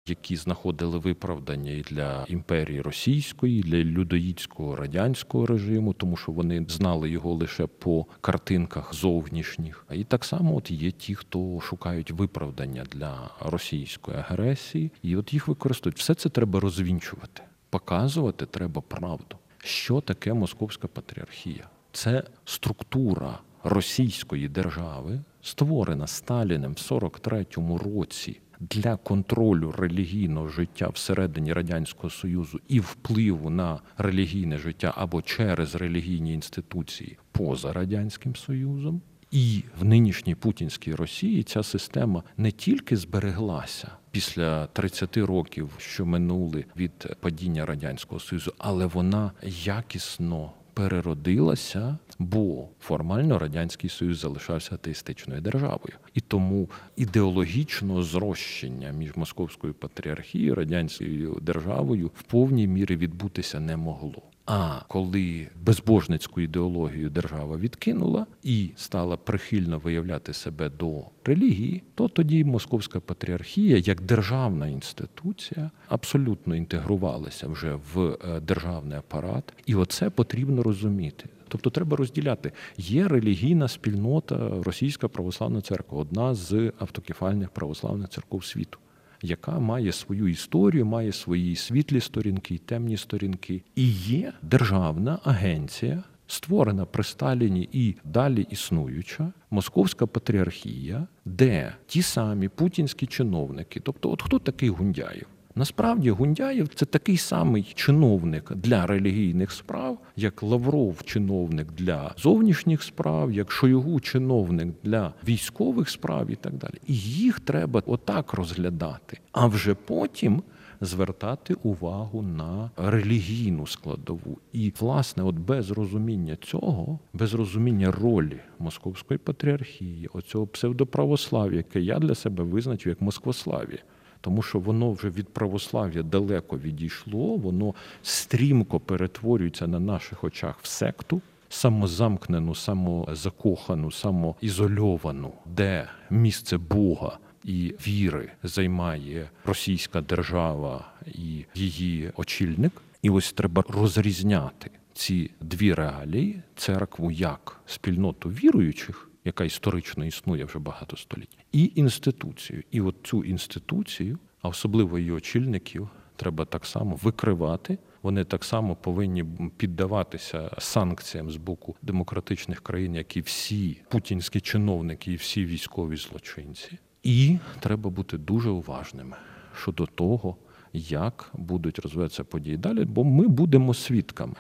які 0.08 0.36
знаходили 0.36 0.98
виправдання 0.98 1.72
і 1.72 1.82
для 1.82 2.26
імперії 2.28 2.82
російської, 2.82 3.60
і 3.60 3.64
для 3.64 3.78
людоїдського 3.78 4.76
радянського 4.76 5.46
режиму, 5.46 5.94
тому 5.94 6.18
що 6.18 6.32
вони 6.32 6.66
знали 6.70 7.10
його 7.10 7.34
лише 7.34 7.68
по 7.68 8.06
картинках 8.22 8.94
зовнішніх. 8.94 9.86
І 9.92 10.04
так 10.04 10.26
само, 10.26 10.56
от 10.56 10.72
є 10.72 10.92
ті, 10.92 11.16
хто 11.16 11.60
шукають 11.62 12.12
виправдання 12.12 12.84
для 12.92 13.30
російської 13.40 14.18
агресії, 14.18 14.92
і 15.04 15.16
от 15.16 15.34
їх 15.34 15.48
використовують. 15.48 16.00
Все 16.00 16.14
це 16.14 16.30
треба 16.30 16.60
розвінчувати 16.60 17.42
показувати 17.70 18.46
треба 18.46 18.82
правду. 18.82 19.38
Що 19.58 20.02
таке 20.02 20.34
Московська 20.34 20.88
патріархія? 20.88 21.70
Це 21.92 22.24
структура 22.46 23.40
російської 23.64 24.48
держави, 24.48 25.22
створена 25.42 26.08
Сталіним 26.08 26.72
в 26.72 26.76
43-му 26.76 27.78
році 27.78 28.40
для 28.60 28.98
контролю 28.98 29.72
релігійного 29.72 30.48
життя 30.48 30.90
всередині 30.90 31.54
радянського 31.54 32.10
союзу 32.10 32.60
і 32.68 32.80
впливу 32.80 33.50
на 33.50 33.80
релігійне 33.98 34.58
життя 34.58 34.94
або 34.98 35.22
через 35.22 35.76
релігійні 35.76 36.34
інституції 36.34 37.18
поза 37.32 37.74
радянським 37.74 38.36
союзом. 38.36 39.02
І 39.32 39.64
в 39.80 39.86
нинішній 39.86 40.36
путінській 40.36 40.96
Росії 40.96 41.44
ця 41.44 41.64
система 41.64 42.24
не 42.38 42.52
тільки 42.52 42.98
збереглася 42.98 43.92
після 44.12 44.66
30 44.68 45.18
років, 45.18 45.70
що 45.78 46.06
минули 46.06 46.66
від 46.78 47.16
падіння 47.20 47.66
радянського 47.66 48.20
союзу, 48.20 48.54
але 48.58 48.86
вона 48.86 49.32
якісно 49.66 50.52
переродилася, 50.74 51.98
бо 52.20 52.68
формально 52.80 53.40
радянський 53.40 53.90
союз 53.90 54.20
залишався 54.20 54.76
атеїстичною 54.76 55.42
державою, 55.42 55.94
і 56.14 56.22
тому 56.22 56.70
ідеологічного 56.96 58.04
зрощення 58.04 58.92
між 58.92 59.16
московською 59.16 59.74
патріархією 59.74 60.52
і 60.52 60.54
радянською 60.54 61.38
державою 61.42 62.12
в 62.16 62.24
повній 62.24 62.68
мірі 62.68 62.96
відбутися 62.96 63.60
не 63.60 63.78
могло. 63.78 64.22
А 64.52 64.82
коли 64.88 65.48
безбожницьку 65.62 66.42
ідеологію 66.42 67.10
держава 67.10 67.58
відкинула 67.58 68.26
і 68.44 68.72
стала 68.76 69.18
прихильно 69.18 69.80
виявляти 69.80 70.34
себе 70.34 70.70
до 70.70 71.04
релігії, 71.26 71.84
то 71.96 72.08
тоді 72.08 72.44
московська 72.44 73.00
патріархія 73.00 73.78
як 73.78 74.02
державна 74.02 74.68
інституція 74.68 75.72
абсолютно 75.88 76.56
інтегрувалася 76.56 77.48
вже 77.48 77.80
в 77.94 78.00
е, 78.00 78.40
державний 78.40 78.98
апарат, 78.98 79.54
і 79.66 79.76
оце 79.76 80.10
потрібно 80.10 80.64
розуміти. 80.64 81.30
Тобто 81.48 81.70
треба 81.70 81.98
розділяти. 81.98 82.52
Є 82.78 83.08
релігійна 83.08 83.68
спільнота 83.68 84.52
Російська 84.64 85.08
православна 85.08 85.62
церква, 85.62 86.00
одна 86.00 86.36
з 86.36 86.72
автокефальних 86.80 87.50
православних 87.50 88.10
церков 88.10 88.46
світу 88.46 88.80
яка 89.22 89.60
має 89.60 89.92
свою 89.92 90.28
історію, 90.28 90.86
має 90.86 91.12
свої 91.12 91.56
світлі 91.56 92.02
сторінки, 92.02 92.58
темні 92.58 92.98
сторінки, 92.98 93.64
і 93.76 93.90
є 93.92 94.34
державна 94.42 95.20
агенція. 95.24 96.04
Створена 96.28 96.86
при 96.86 97.04
Сталіні 97.04 97.70
і 97.72 97.96
далі 98.04 98.48
існуюча 98.50 99.32
московська 99.52 100.08
патріархія, 100.08 101.08
де 101.26 101.76
ті 101.88 102.02
самі 102.02 102.48
путінські 102.48 103.06
чиновники, 103.06 103.80
тобто, 103.80 104.12
от 104.12 104.22
хто 104.22 104.40
такий 104.40 104.70
Гундяєв? 104.70 105.28
Насправді 105.60 106.12
Гундяєв 106.12 106.68
це 106.76 106.86
такий 106.86 107.18
самий 107.18 107.64
чиновник 107.76 108.52
для 108.56 108.88
релігійних 108.88 109.52
справ, 109.52 109.98
як 110.16 110.44
Лавров, 110.44 111.04
чиновник 111.04 111.72
для 111.72 112.16
зовнішніх 112.18 112.84
справ, 112.84 113.32
як 113.32 113.52
Шойгу 113.52 114.00
чиновник 114.00 114.68
для 114.84 115.14
військових 115.28 115.90
справ 115.90 116.32
і 116.32 116.36
так 116.36 116.54
далі. 116.54 116.74
І 116.88 116.96
їх 116.98 117.40
треба 117.40 117.84
отак 117.86 118.34
розглядати, 118.34 119.18
а 119.32 119.48
вже 119.48 119.74
потім. 119.74 120.44
Звертати 120.82 121.56
увагу 121.64 122.22
на 122.22 122.72
релігійну 122.78 123.68
складову, 123.68 124.38
і 124.54 124.74
власне, 124.80 125.24
от 125.24 125.36
без 125.36 125.72
розуміння 125.72 126.38
цього, 126.42 127.00
без 127.14 127.34
розуміння 127.34 127.92
ролі 127.92 128.40
московської 128.60 129.18
патріархії, 129.18 130.10
оцього 130.14 130.48
псевдоправослав'я, 130.48 131.58
яке 131.58 131.82
я 131.82 132.00
для 132.00 132.16
себе 132.16 132.44
визначив 132.44 132.90
як 132.90 133.02
москвослав'я, 133.02 133.78
тому 134.22 134.42
що 134.42 134.60
воно 134.60 134.92
вже 134.92 135.10
від 135.10 135.30
православ'я 135.30 136.04
далеко 136.04 136.58
відійшло, 136.58 137.36
воно 137.36 137.74
стрімко 138.04 138.80
перетворюється 138.80 139.68
на 139.68 139.80
наших 139.80 140.24
очах 140.24 140.60
в 140.62 140.68
секту. 140.68 141.22
Самозамкнену, 141.52 142.56
самозакохану, 142.56 143.92
самоізольовану, 143.92 145.34
де 145.46 145.90
місце 146.10 146.58
Бога 146.58 147.18
і 147.44 147.76
віри 147.88 148.32
займає 148.44 149.30
російська 149.46 150.02
держава 150.02 150.86
і 151.06 151.46
її 151.56 152.12
очільник. 152.16 152.82
І 153.02 153.10
ось 153.10 153.34
треба 153.34 153.64
розрізняти 153.68 154.72
ці 154.94 155.32
дві 155.42 155.74
реалії 155.74 156.42
церкву 156.56 157.12
як 157.12 157.62
спільноту 157.66 158.30
віруючих 158.30 159.09
яка 159.30 159.44
історично 159.44 160.06
існує 160.06 160.46
вже 160.46 160.60
багато 160.60 160.98
століть, 160.98 161.38
і 161.52 161.72
інституцію. 161.76 162.64
І 162.72 162.82
от 162.82 162.96
цю 163.04 163.24
інституцію, 163.24 164.20
а 164.42 164.48
особливо 164.48 165.00
її 165.00 165.12
очільників, 165.12 165.90
треба 166.16 166.46
так 166.46 166.66
само 166.66 166.96
викривати. 167.04 167.78
Вони 168.02 168.24
так 168.24 168.44
само 168.44 168.76
повинні 168.76 169.26
піддаватися 169.58 170.52
санкціям 170.58 171.32
з 171.32 171.36
боку 171.36 171.76
демократичних 171.82 172.62
країн, 172.62 172.96
як 172.96 173.18
і 173.18 173.22
всі 173.22 173.82
путінські 173.90 174.42
чиновники, 174.42 175.12
і 175.12 175.16
всі 175.16 175.46
військові 175.46 175.96
злочинці. 175.96 176.80
І 177.04 177.38
треба 177.60 177.90
бути 177.90 178.18
дуже 178.18 178.50
уважними 178.50 179.16
щодо 179.62 179.86
того, 179.86 180.38
як 180.74 181.32
будуть 181.34 181.80
розвиватися 181.80 182.24
події 182.24 182.58
далі, 182.58 182.86
бо 182.86 183.04
ми 183.04 183.28
будемо 183.28 183.74
свідками. 183.74 184.36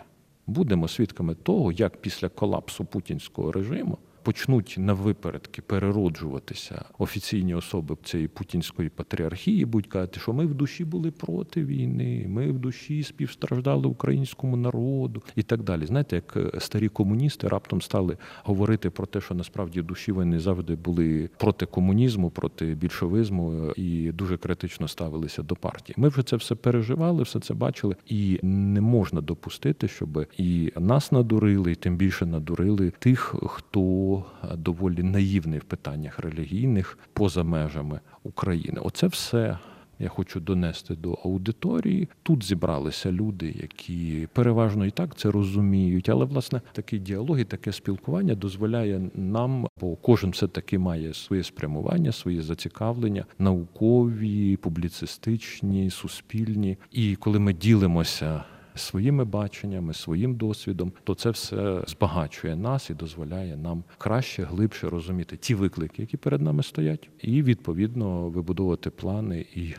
Будемо 0.48 0.88
свідками 0.88 1.36
того, 1.36 1.72
як 1.72 2.02
після 2.02 2.30
колапсу 2.30 2.86
путінського 2.86 3.52
режиму 3.52 3.98
почнуть 4.24 4.76
на 4.78 4.94
випередки 4.94 5.62
перероджуватися 5.62 6.86
офіційні 6.98 7.56
особи 7.56 7.96
цієї 8.04 8.28
путінської 8.28 8.90
патріархії, 8.90 9.66
будуть 9.66 9.92
казати, 9.92 10.20
що 10.20 10.34
ми 10.34 10.46
в 10.46 10.54
душі 10.54 10.86
були 10.86 11.12
проти 11.12 11.64
війни, 11.64 12.26
ми 12.28 12.52
в 12.52 12.60
душі 12.60 13.04
співстраждали 13.04 13.88
українському 13.88 14.58
народу 14.58 15.24
і 15.36 15.44
так 15.44 15.64
далі. 15.64 15.86
Знаєте, 15.86 16.16
як 16.16 16.38
е, 16.38 16.60
старі 16.60 16.90
комуністи 16.90 17.48
раптом 17.48 17.82
стали 17.82 18.18
говорити 18.44 18.90
про 18.90 19.06
те, 19.06 19.22
що 19.22 19.36
насправді 19.36 19.82
в 19.82 19.84
душі 19.84 20.12
вони 20.12 20.40
завжди 20.40 20.76
були 20.76 21.30
проти 21.38 21.66
комунізму, 21.66 22.30
проти 22.30 22.66
більшовизму 22.66 23.72
і 23.76 24.12
дуже 24.12 24.38
критично 24.38 24.88
ставилися 24.88 25.44
до 25.44 25.56
партії. 25.56 25.96
Ми 25.98 26.08
вже 26.08 26.24
це 26.24 26.36
все 26.36 26.56
переживали, 26.56 27.24
все 27.24 27.40
це 27.40 27.54
бачили, 27.54 27.96
і 28.08 28.40
не 28.44 28.82
можна 28.82 29.22
допустити, 29.22 29.88
щоб 29.88 30.26
і 30.38 30.72
нас 30.80 31.12
надурили, 31.12 31.72
і 31.72 31.76
тим 31.76 31.98
більше 31.98 32.26
надурили 32.26 32.92
тих, 33.00 33.36
хто 33.48 34.09
доволі 34.58 35.04
наївний 35.04 35.60
в 35.60 35.64
питаннях 35.64 36.20
релігійних 36.20 36.98
поза 37.14 37.44
межами 37.44 38.00
України. 38.24 38.80
Оце 38.84 39.08
все. 39.08 39.58
Я 40.02 40.10
хочу 40.10 40.40
донести 40.40 40.96
до 40.96 41.14
аудиторії. 41.14 42.08
Тут 42.24 42.44
зібралися 42.44 43.12
люди, 43.12 43.56
які 43.62 44.28
переважно 44.34 44.86
і 44.86 44.92
так 44.92 45.16
це 45.16 45.32
розуміють. 45.32 46.10
Але 46.10 46.26
власне 46.26 46.62
такий 46.72 47.00
діалог 47.00 47.40
і 47.40 47.44
таке 47.44 47.72
спілкування 47.72 48.36
дозволяє 48.36 49.10
нам, 49.16 49.68
бо 49.82 49.96
кожен 49.96 50.30
все 50.30 50.48
таки 50.48 50.80
має 50.80 51.14
своє 51.14 51.44
спрямування, 51.44 52.12
своє 52.12 52.42
зацікавлення, 52.42 53.26
наукові, 53.40 54.58
публіцистичні, 54.58 55.90
суспільні. 55.90 56.78
І 56.92 57.16
коли 57.16 57.40
ми 57.40 57.54
ділимося 57.54 58.44
своїми 58.80 59.26
баченнями, 59.26 59.94
своїм 59.94 60.36
досвідом, 60.36 60.92
то 61.04 61.16
це 61.16 61.30
все 61.30 61.84
збагачує 61.88 62.56
нас 62.56 62.90
і 62.90 62.94
дозволяє 62.94 63.58
нам 63.58 63.84
краще, 63.98 64.44
глибше 64.44 64.90
розуміти 64.90 65.38
ті 65.38 65.56
виклики, 65.56 66.02
які 66.02 66.18
перед 66.18 66.42
нами 66.42 66.64
стоять, 66.64 67.10
і 67.22 67.44
відповідно 67.44 68.30
вибудовувати 68.30 68.90
плани 68.90 69.46
і 69.56 69.74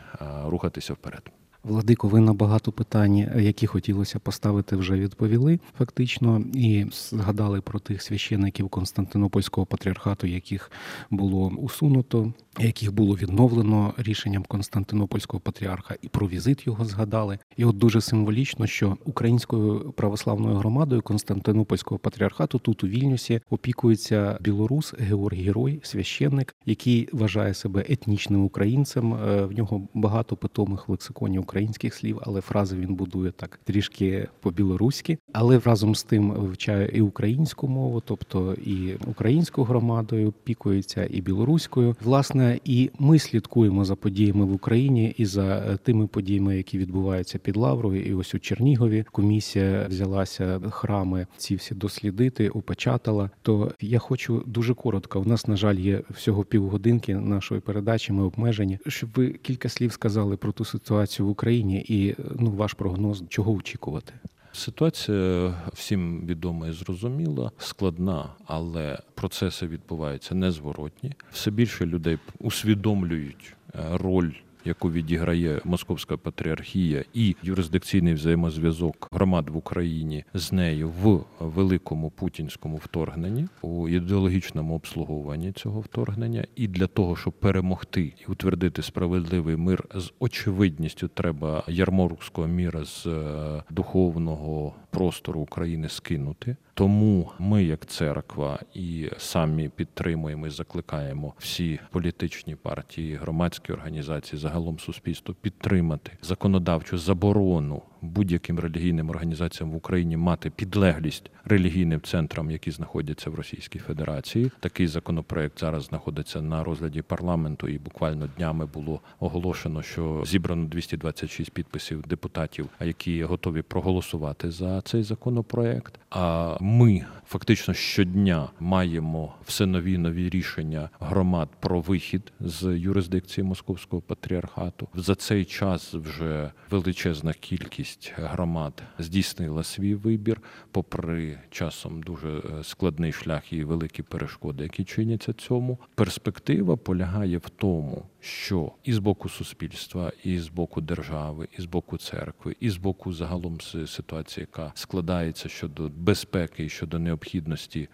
рухатися 0.45 0.93
вперед. 0.93 1.31
Владико, 1.63 2.07
ви 2.07 2.19
на 2.19 2.33
багато 2.33 2.71
питань, 2.71 3.17
які 3.35 3.67
хотілося 3.67 4.19
поставити, 4.19 4.75
вже 4.75 4.93
відповіли 4.93 5.59
фактично, 5.77 6.43
і 6.53 6.85
згадали 6.91 7.61
про 7.61 7.79
тих 7.79 8.01
священиків 8.01 8.69
Константинопольського 8.69 9.65
патріархату, 9.65 10.27
яких 10.27 10.71
було 11.09 11.51
усунуто, 11.57 12.33
яких 12.59 12.93
було 12.93 13.15
відновлено 13.15 13.93
рішенням 13.97 14.43
Константинопольського 14.47 15.39
патріарха, 15.39 15.95
і 16.01 16.07
про 16.07 16.27
візит 16.27 16.67
його 16.67 16.85
згадали. 16.85 17.39
І 17.57 17.65
от 17.65 17.77
дуже 17.77 18.01
символічно, 18.01 18.67
що 18.67 18.97
українською 19.05 19.91
православною 19.91 20.55
громадою 20.55 21.01
Константинопольського 21.01 21.99
патріархату 21.99 22.59
тут 22.59 22.83
у 22.83 22.87
Вільнюсі 22.87 23.41
опікується 23.49 24.37
білорус 24.41 24.93
Георгій 24.99 25.43
Герой, 25.43 25.79
священник, 25.83 26.55
який 26.65 27.09
вважає 27.11 27.53
себе 27.53 27.85
етнічним 27.89 28.43
українцем. 28.45 29.13
Е, 29.13 29.45
в 29.45 29.51
нього 29.51 29.87
багато 29.93 30.35
питомих 30.35 30.89
лексиконів 30.89 31.45
українських 31.51 31.93
слів, 31.93 32.19
але 32.21 32.41
фрази 32.41 32.75
він 32.77 32.95
будує 32.95 33.31
так 33.31 33.59
трішки 33.63 34.27
по-білоруськи, 34.39 35.17
але 35.33 35.59
разом 35.59 35.95
з 35.95 36.03
тим 36.03 36.31
вивчає 36.31 36.89
і 36.93 37.01
українську 37.01 37.67
мову, 37.67 38.01
тобто 38.05 38.53
і 38.53 38.95
українською 39.07 39.65
громадою 39.65 40.33
пікується, 40.43 41.07
і 41.09 41.21
білоруською. 41.21 41.95
Власне, 42.03 42.59
і 42.65 42.89
ми 42.99 43.19
слідкуємо 43.19 43.85
за 43.85 43.95
подіями 43.95 44.45
в 44.45 44.53
Україні 44.53 45.13
і 45.17 45.25
за 45.25 45.57
е, 45.57 45.77
тими 45.83 46.07
подіями, 46.07 46.57
які 46.57 46.77
відбуваються 46.77 47.37
під 47.37 47.57
Лаврою. 47.57 48.05
І 48.05 48.13
ось 48.13 48.35
у 48.35 48.39
Чернігові 48.39 49.05
комісія 49.11 49.87
взялася 49.89 50.59
храми 50.69 51.27
ці 51.37 51.55
всі 51.55 51.75
дослідити, 51.75 52.49
опечатала. 52.49 53.29
То 53.41 53.71
я 53.81 53.99
хочу 53.99 54.43
дуже 54.45 54.73
коротко. 54.73 55.19
У 55.19 55.25
нас 55.25 55.47
на 55.47 55.55
жаль 55.55 55.75
є 55.75 56.01
всього 56.09 56.43
півгодинки 56.43 57.15
нашої 57.15 57.61
передачі. 57.61 58.13
Ми 58.13 58.23
обмежені, 58.23 58.79
щоб 58.87 59.09
ви 59.15 59.29
кілька 59.29 59.69
слів 59.69 59.91
сказали 59.91 60.37
про 60.37 60.51
ту 60.51 60.65
ситуацію 60.65 61.27
в 61.27 61.29
Україні. 61.29 61.40
Україні, 61.41 61.85
і 61.87 62.15
ну 62.39 62.51
ваш 62.51 62.73
прогноз, 62.73 63.23
чого 63.29 63.53
очікувати? 63.53 64.13
Ситуація 64.51 65.55
всім 65.73 66.25
відома 66.25 66.67
і 66.67 66.71
зрозуміла, 66.71 67.51
складна, 67.57 68.29
але 68.45 68.99
процеси 69.15 69.67
відбуваються 69.67 70.35
незворотні. 70.35 71.13
Все 71.31 71.51
більше 71.51 71.85
людей 71.85 72.17
усвідомлюють 72.39 73.55
е, 73.75 73.79
роль 73.93 74.31
яку 74.65 74.91
відіграє 74.91 75.61
Московська 75.63 76.17
патріархія, 76.17 77.03
і 77.13 77.35
юрисдикційний 77.43 78.13
взаємозв'язок 78.13 79.07
громад 79.11 79.49
в 79.49 79.57
Україні 79.57 80.23
з 80.33 80.51
нею 80.51 80.89
в 81.01 81.23
великому 81.39 82.09
путінському 82.09 82.77
вторгненні 82.77 83.47
у 83.61 83.89
ідеологічному 83.89 84.75
обслуговуванні 84.75 85.51
цього 85.51 85.79
вторгнення, 85.79 86.45
і 86.55 86.67
для 86.67 86.87
того, 86.87 87.15
щоб 87.15 87.33
перемогти 87.33 88.01
і 88.01 88.31
утвердити 88.31 88.81
справедливий 88.81 89.55
мир 89.55 89.83
з 89.95 90.11
очевидністю, 90.19 91.07
треба 91.07 91.63
ярморського 91.67 92.47
міра 92.47 92.85
з 92.85 93.05
е, 93.05 93.63
духовного 93.69 94.73
простору 94.91 95.39
України 95.39 95.89
скинути. 95.89 96.55
Тому 96.73 97.31
ми, 97.39 97.63
як 97.63 97.85
церква, 97.85 98.59
і 98.73 99.09
самі 99.17 99.69
підтримуємо 99.69 100.47
і 100.47 100.49
закликаємо 100.49 101.33
всі 101.37 101.79
політичні 101.91 102.55
партії, 102.55 103.15
громадські 103.15 103.73
організації, 103.73 104.39
загалом 104.39 104.79
суспільство 104.79 105.35
підтримати 105.41 106.11
законодавчу 106.21 106.97
заборону 106.97 107.81
будь-яким 108.01 108.59
релігійним 108.59 109.09
організаціям 109.09 109.71
в 109.71 109.75
Україні 109.75 110.17
мати 110.17 110.49
підлеглість 110.49 111.31
релігійним 111.45 112.01
центрам, 112.01 112.51
які 112.51 112.71
знаходяться 112.71 113.29
в 113.29 113.35
Російській 113.35 113.79
Федерації. 113.79 114.51
Такий 114.59 114.87
законопроект 114.87 115.59
зараз 115.59 115.83
знаходиться 115.83 116.41
на 116.41 116.63
розгляді 116.63 117.01
парламенту, 117.01 117.67
і 117.67 117.77
буквально 117.77 118.29
днями 118.37 118.65
було 118.65 118.99
оголошено, 119.19 119.81
що 119.81 120.23
зібрано 120.25 120.67
226 120.67 121.51
підписів 121.51 122.01
депутатів, 122.01 122.69
які 122.79 123.23
готові 123.23 123.61
проголосувати 123.61 124.51
за 124.51 124.81
цей 124.81 125.03
законопроект. 125.03 125.99
А 126.09 126.57
ми 126.61 127.05
фактично 127.31 127.73
щодня 127.73 128.49
маємо 128.59 129.33
все 129.45 129.65
нові 129.65 129.97
нові 129.97 130.29
рішення 130.29 130.89
громад 130.99 131.49
про 131.59 131.81
вихід 131.81 132.33
з 132.39 132.77
юрисдикції 132.77 133.43
московського 133.43 134.01
патріархату. 134.01 134.87
За 134.95 135.15
цей 135.15 135.45
час 135.45 135.93
вже 135.93 136.51
величезна 136.69 137.33
кількість 137.33 138.13
громад 138.17 138.83
здійснила 138.99 139.63
свій 139.63 139.95
вибір, 139.95 140.41
попри 140.71 141.39
часом 141.49 142.03
дуже 142.03 142.29
е, 142.29 142.63
складний 142.63 143.11
шлях 143.11 143.53
і 143.53 143.63
великі 143.63 144.03
перешкоди, 144.03 144.63
які 144.63 144.83
чиняться 144.83 145.33
цьому. 145.33 145.77
Перспектива 145.95 146.75
полягає 146.75 147.37
в 147.37 147.49
тому, 147.49 148.05
що 148.19 148.71
і 148.83 148.93
з 148.93 148.97
боку 148.97 149.29
суспільства, 149.29 150.11
і 150.23 150.39
з 150.39 150.47
боку 150.47 150.81
держави, 150.81 151.47
і 151.59 151.61
з 151.61 151.65
боку 151.65 151.97
церкви, 151.97 152.55
і 152.59 152.69
з 152.69 152.77
боку 152.77 153.13
загалом 153.13 153.61
ситуації, 153.87 154.47
яка 154.51 154.71
складається 154.75 155.49
щодо 155.49 155.89
безпеки 155.89 156.65
і 156.65 156.69
щодо 156.69 156.99
необхідності 156.99 157.20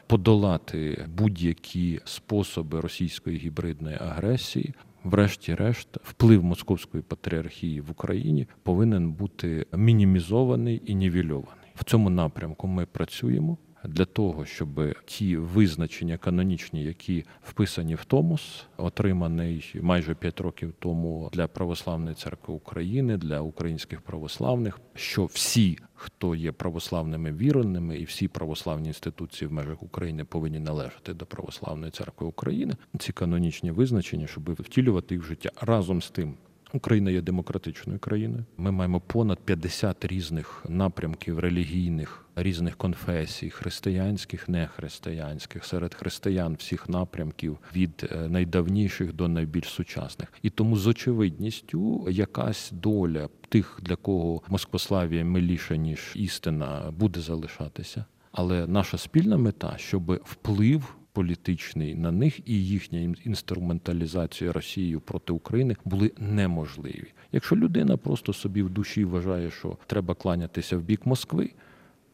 подолати 0.07 1.05
будь-які 1.17 1.99
способи 2.05 2.79
російської 2.79 3.37
гібридної 3.37 3.97
агресії. 4.01 4.73
Врешті-решт, 5.03 5.87
вплив 6.03 6.43
московської 6.43 7.03
патріархії 7.03 7.81
в 7.81 7.91
Україні 7.91 8.47
повинен 8.63 9.11
бути 9.11 9.65
мінімізований 9.73 10.81
і 10.85 10.95
нівельований. 10.95 11.71
В 11.75 11.83
цьому 11.83 12.09
напрямку 12.09 12.67
ми 12.67 12.85
працюємо 12.85 13.57
для 13.83 14.05
того, 14.05 14.45
щоб 14.45 14.95
ті 15.05 15.37
визначення 15.37 16.17
канонічні, 16.17 16.83
які 16.83 17.25
вписані 17.43 17.95
в 17.95 18.05
Томос, 18.05 18.65
отриманий 18.77 19.75
майже 19.81 20.15
п'ять 20.15 20.41
років 20.41 20.73
тому 20.79 21.29
для 21.33 21.47
православної 21.47 22.15
церкви 22.15 22.53
України, 22.53 23.17
для 23.17 23.41
українських 23.41 24.01
православних, 24.01 24.79
що 24.95 25.25
всі, 25.25 25.77
хто 25.95 26.35
є 26.35 26.51
православними 26.51 27.31
віреними, 27.31 27.97
і 27.97 28.03
всі 28.03 28.27
православні 28.27 28.87
інституції 28.87 29.47
в 29.47 29.53
межах 29.53 29.83
України 29.83 30.23
повинні 30.23 30.59
належати 30.59 31.13
до 31.13 31.25
православної 31.25 31.91
церкви 31.91 32.27
України, 32.27 32.73
ці 32.99 33.13
канонічні 33.13 33.71
визначення, 33.71 34.27
щоб 34.27 34.53
втілювати 34.53 35.15
їх 35.15 35.23
в 35.23 35.27
життя 35.27 35.51
разом 35.61 36.01
з 36.01 36.09
тим. 36.09 36.33
Україна 36.73 37.11
є 37.11 37.21
демократичною 37.21 37.99
країною. 37.99 38.45
Ми 38.57 38.71
маємо 38.71 38.99
понад 38.99 39.39
50 39.39 40.05
різних 40.05 40.65
напрямків 40.69 41.39
релігійних, 41.39 42.26
різних 42.37 42.77
конфесій, 42.77 43.49
християнських, 43.49 44.49
нехристиянських, 44.49 45.65
серед 45.65 45.93
християн 45.93 46.55
всіх 46.55 46.89
напрямків 46.89 47.57
від 47.75 48.09
е, 48.11 48.27
найдавніших 48.29 49.13
до 49.13 49.27
найбільш 49.27 49.69
сучасних. 49.69 50.33
І 50.41 50.49
тому 50.49 50.77
з 50.77 50.87
очевидністю 50.87 52.07
якась 52.09 52.71
доля 52.71 53.29
тих, 53.49 53.79
для 53.81 53.95
кого 53.95 54.41
Москвославія 54.49 55.25
миліша 55.25 55.75
ніж 55.75 56.13
істина, 56.15 56.93
буде 56.97 57.19
залишатися. 57.19 58.05
Але 58.31 58.67
наша 58.67 58.97
спільна 58.97 59.37
мета, 59.37 59.73
щоб 59.77 60.11
вплив 60.23 60.95
політичний 61.17 61.95
на 61.95 62.11
них 62.11 62.49
і 62.49 62.65
їхня 62.65 63.15
інструменталізація 63.23 64.51
Росією 64.51 65.01
проти 65.01 65.33
України 65.33 65.75
були 65.85 66.11
неможливі. 66.17 67.13
Якщо 67.31 67.55
людина 67.55 67.97
просто 67.97 68.33
собі 68.33 68.63
в 68.63 68.69
душі 68.69 69.05
вважає, 69.05 69.51
що 69.51 69.77
треба 69.87 70.15
кланятися 70.15 70.77
в 70.77 70.81
бік 70.81 71.05
Москви. 71.05 71.49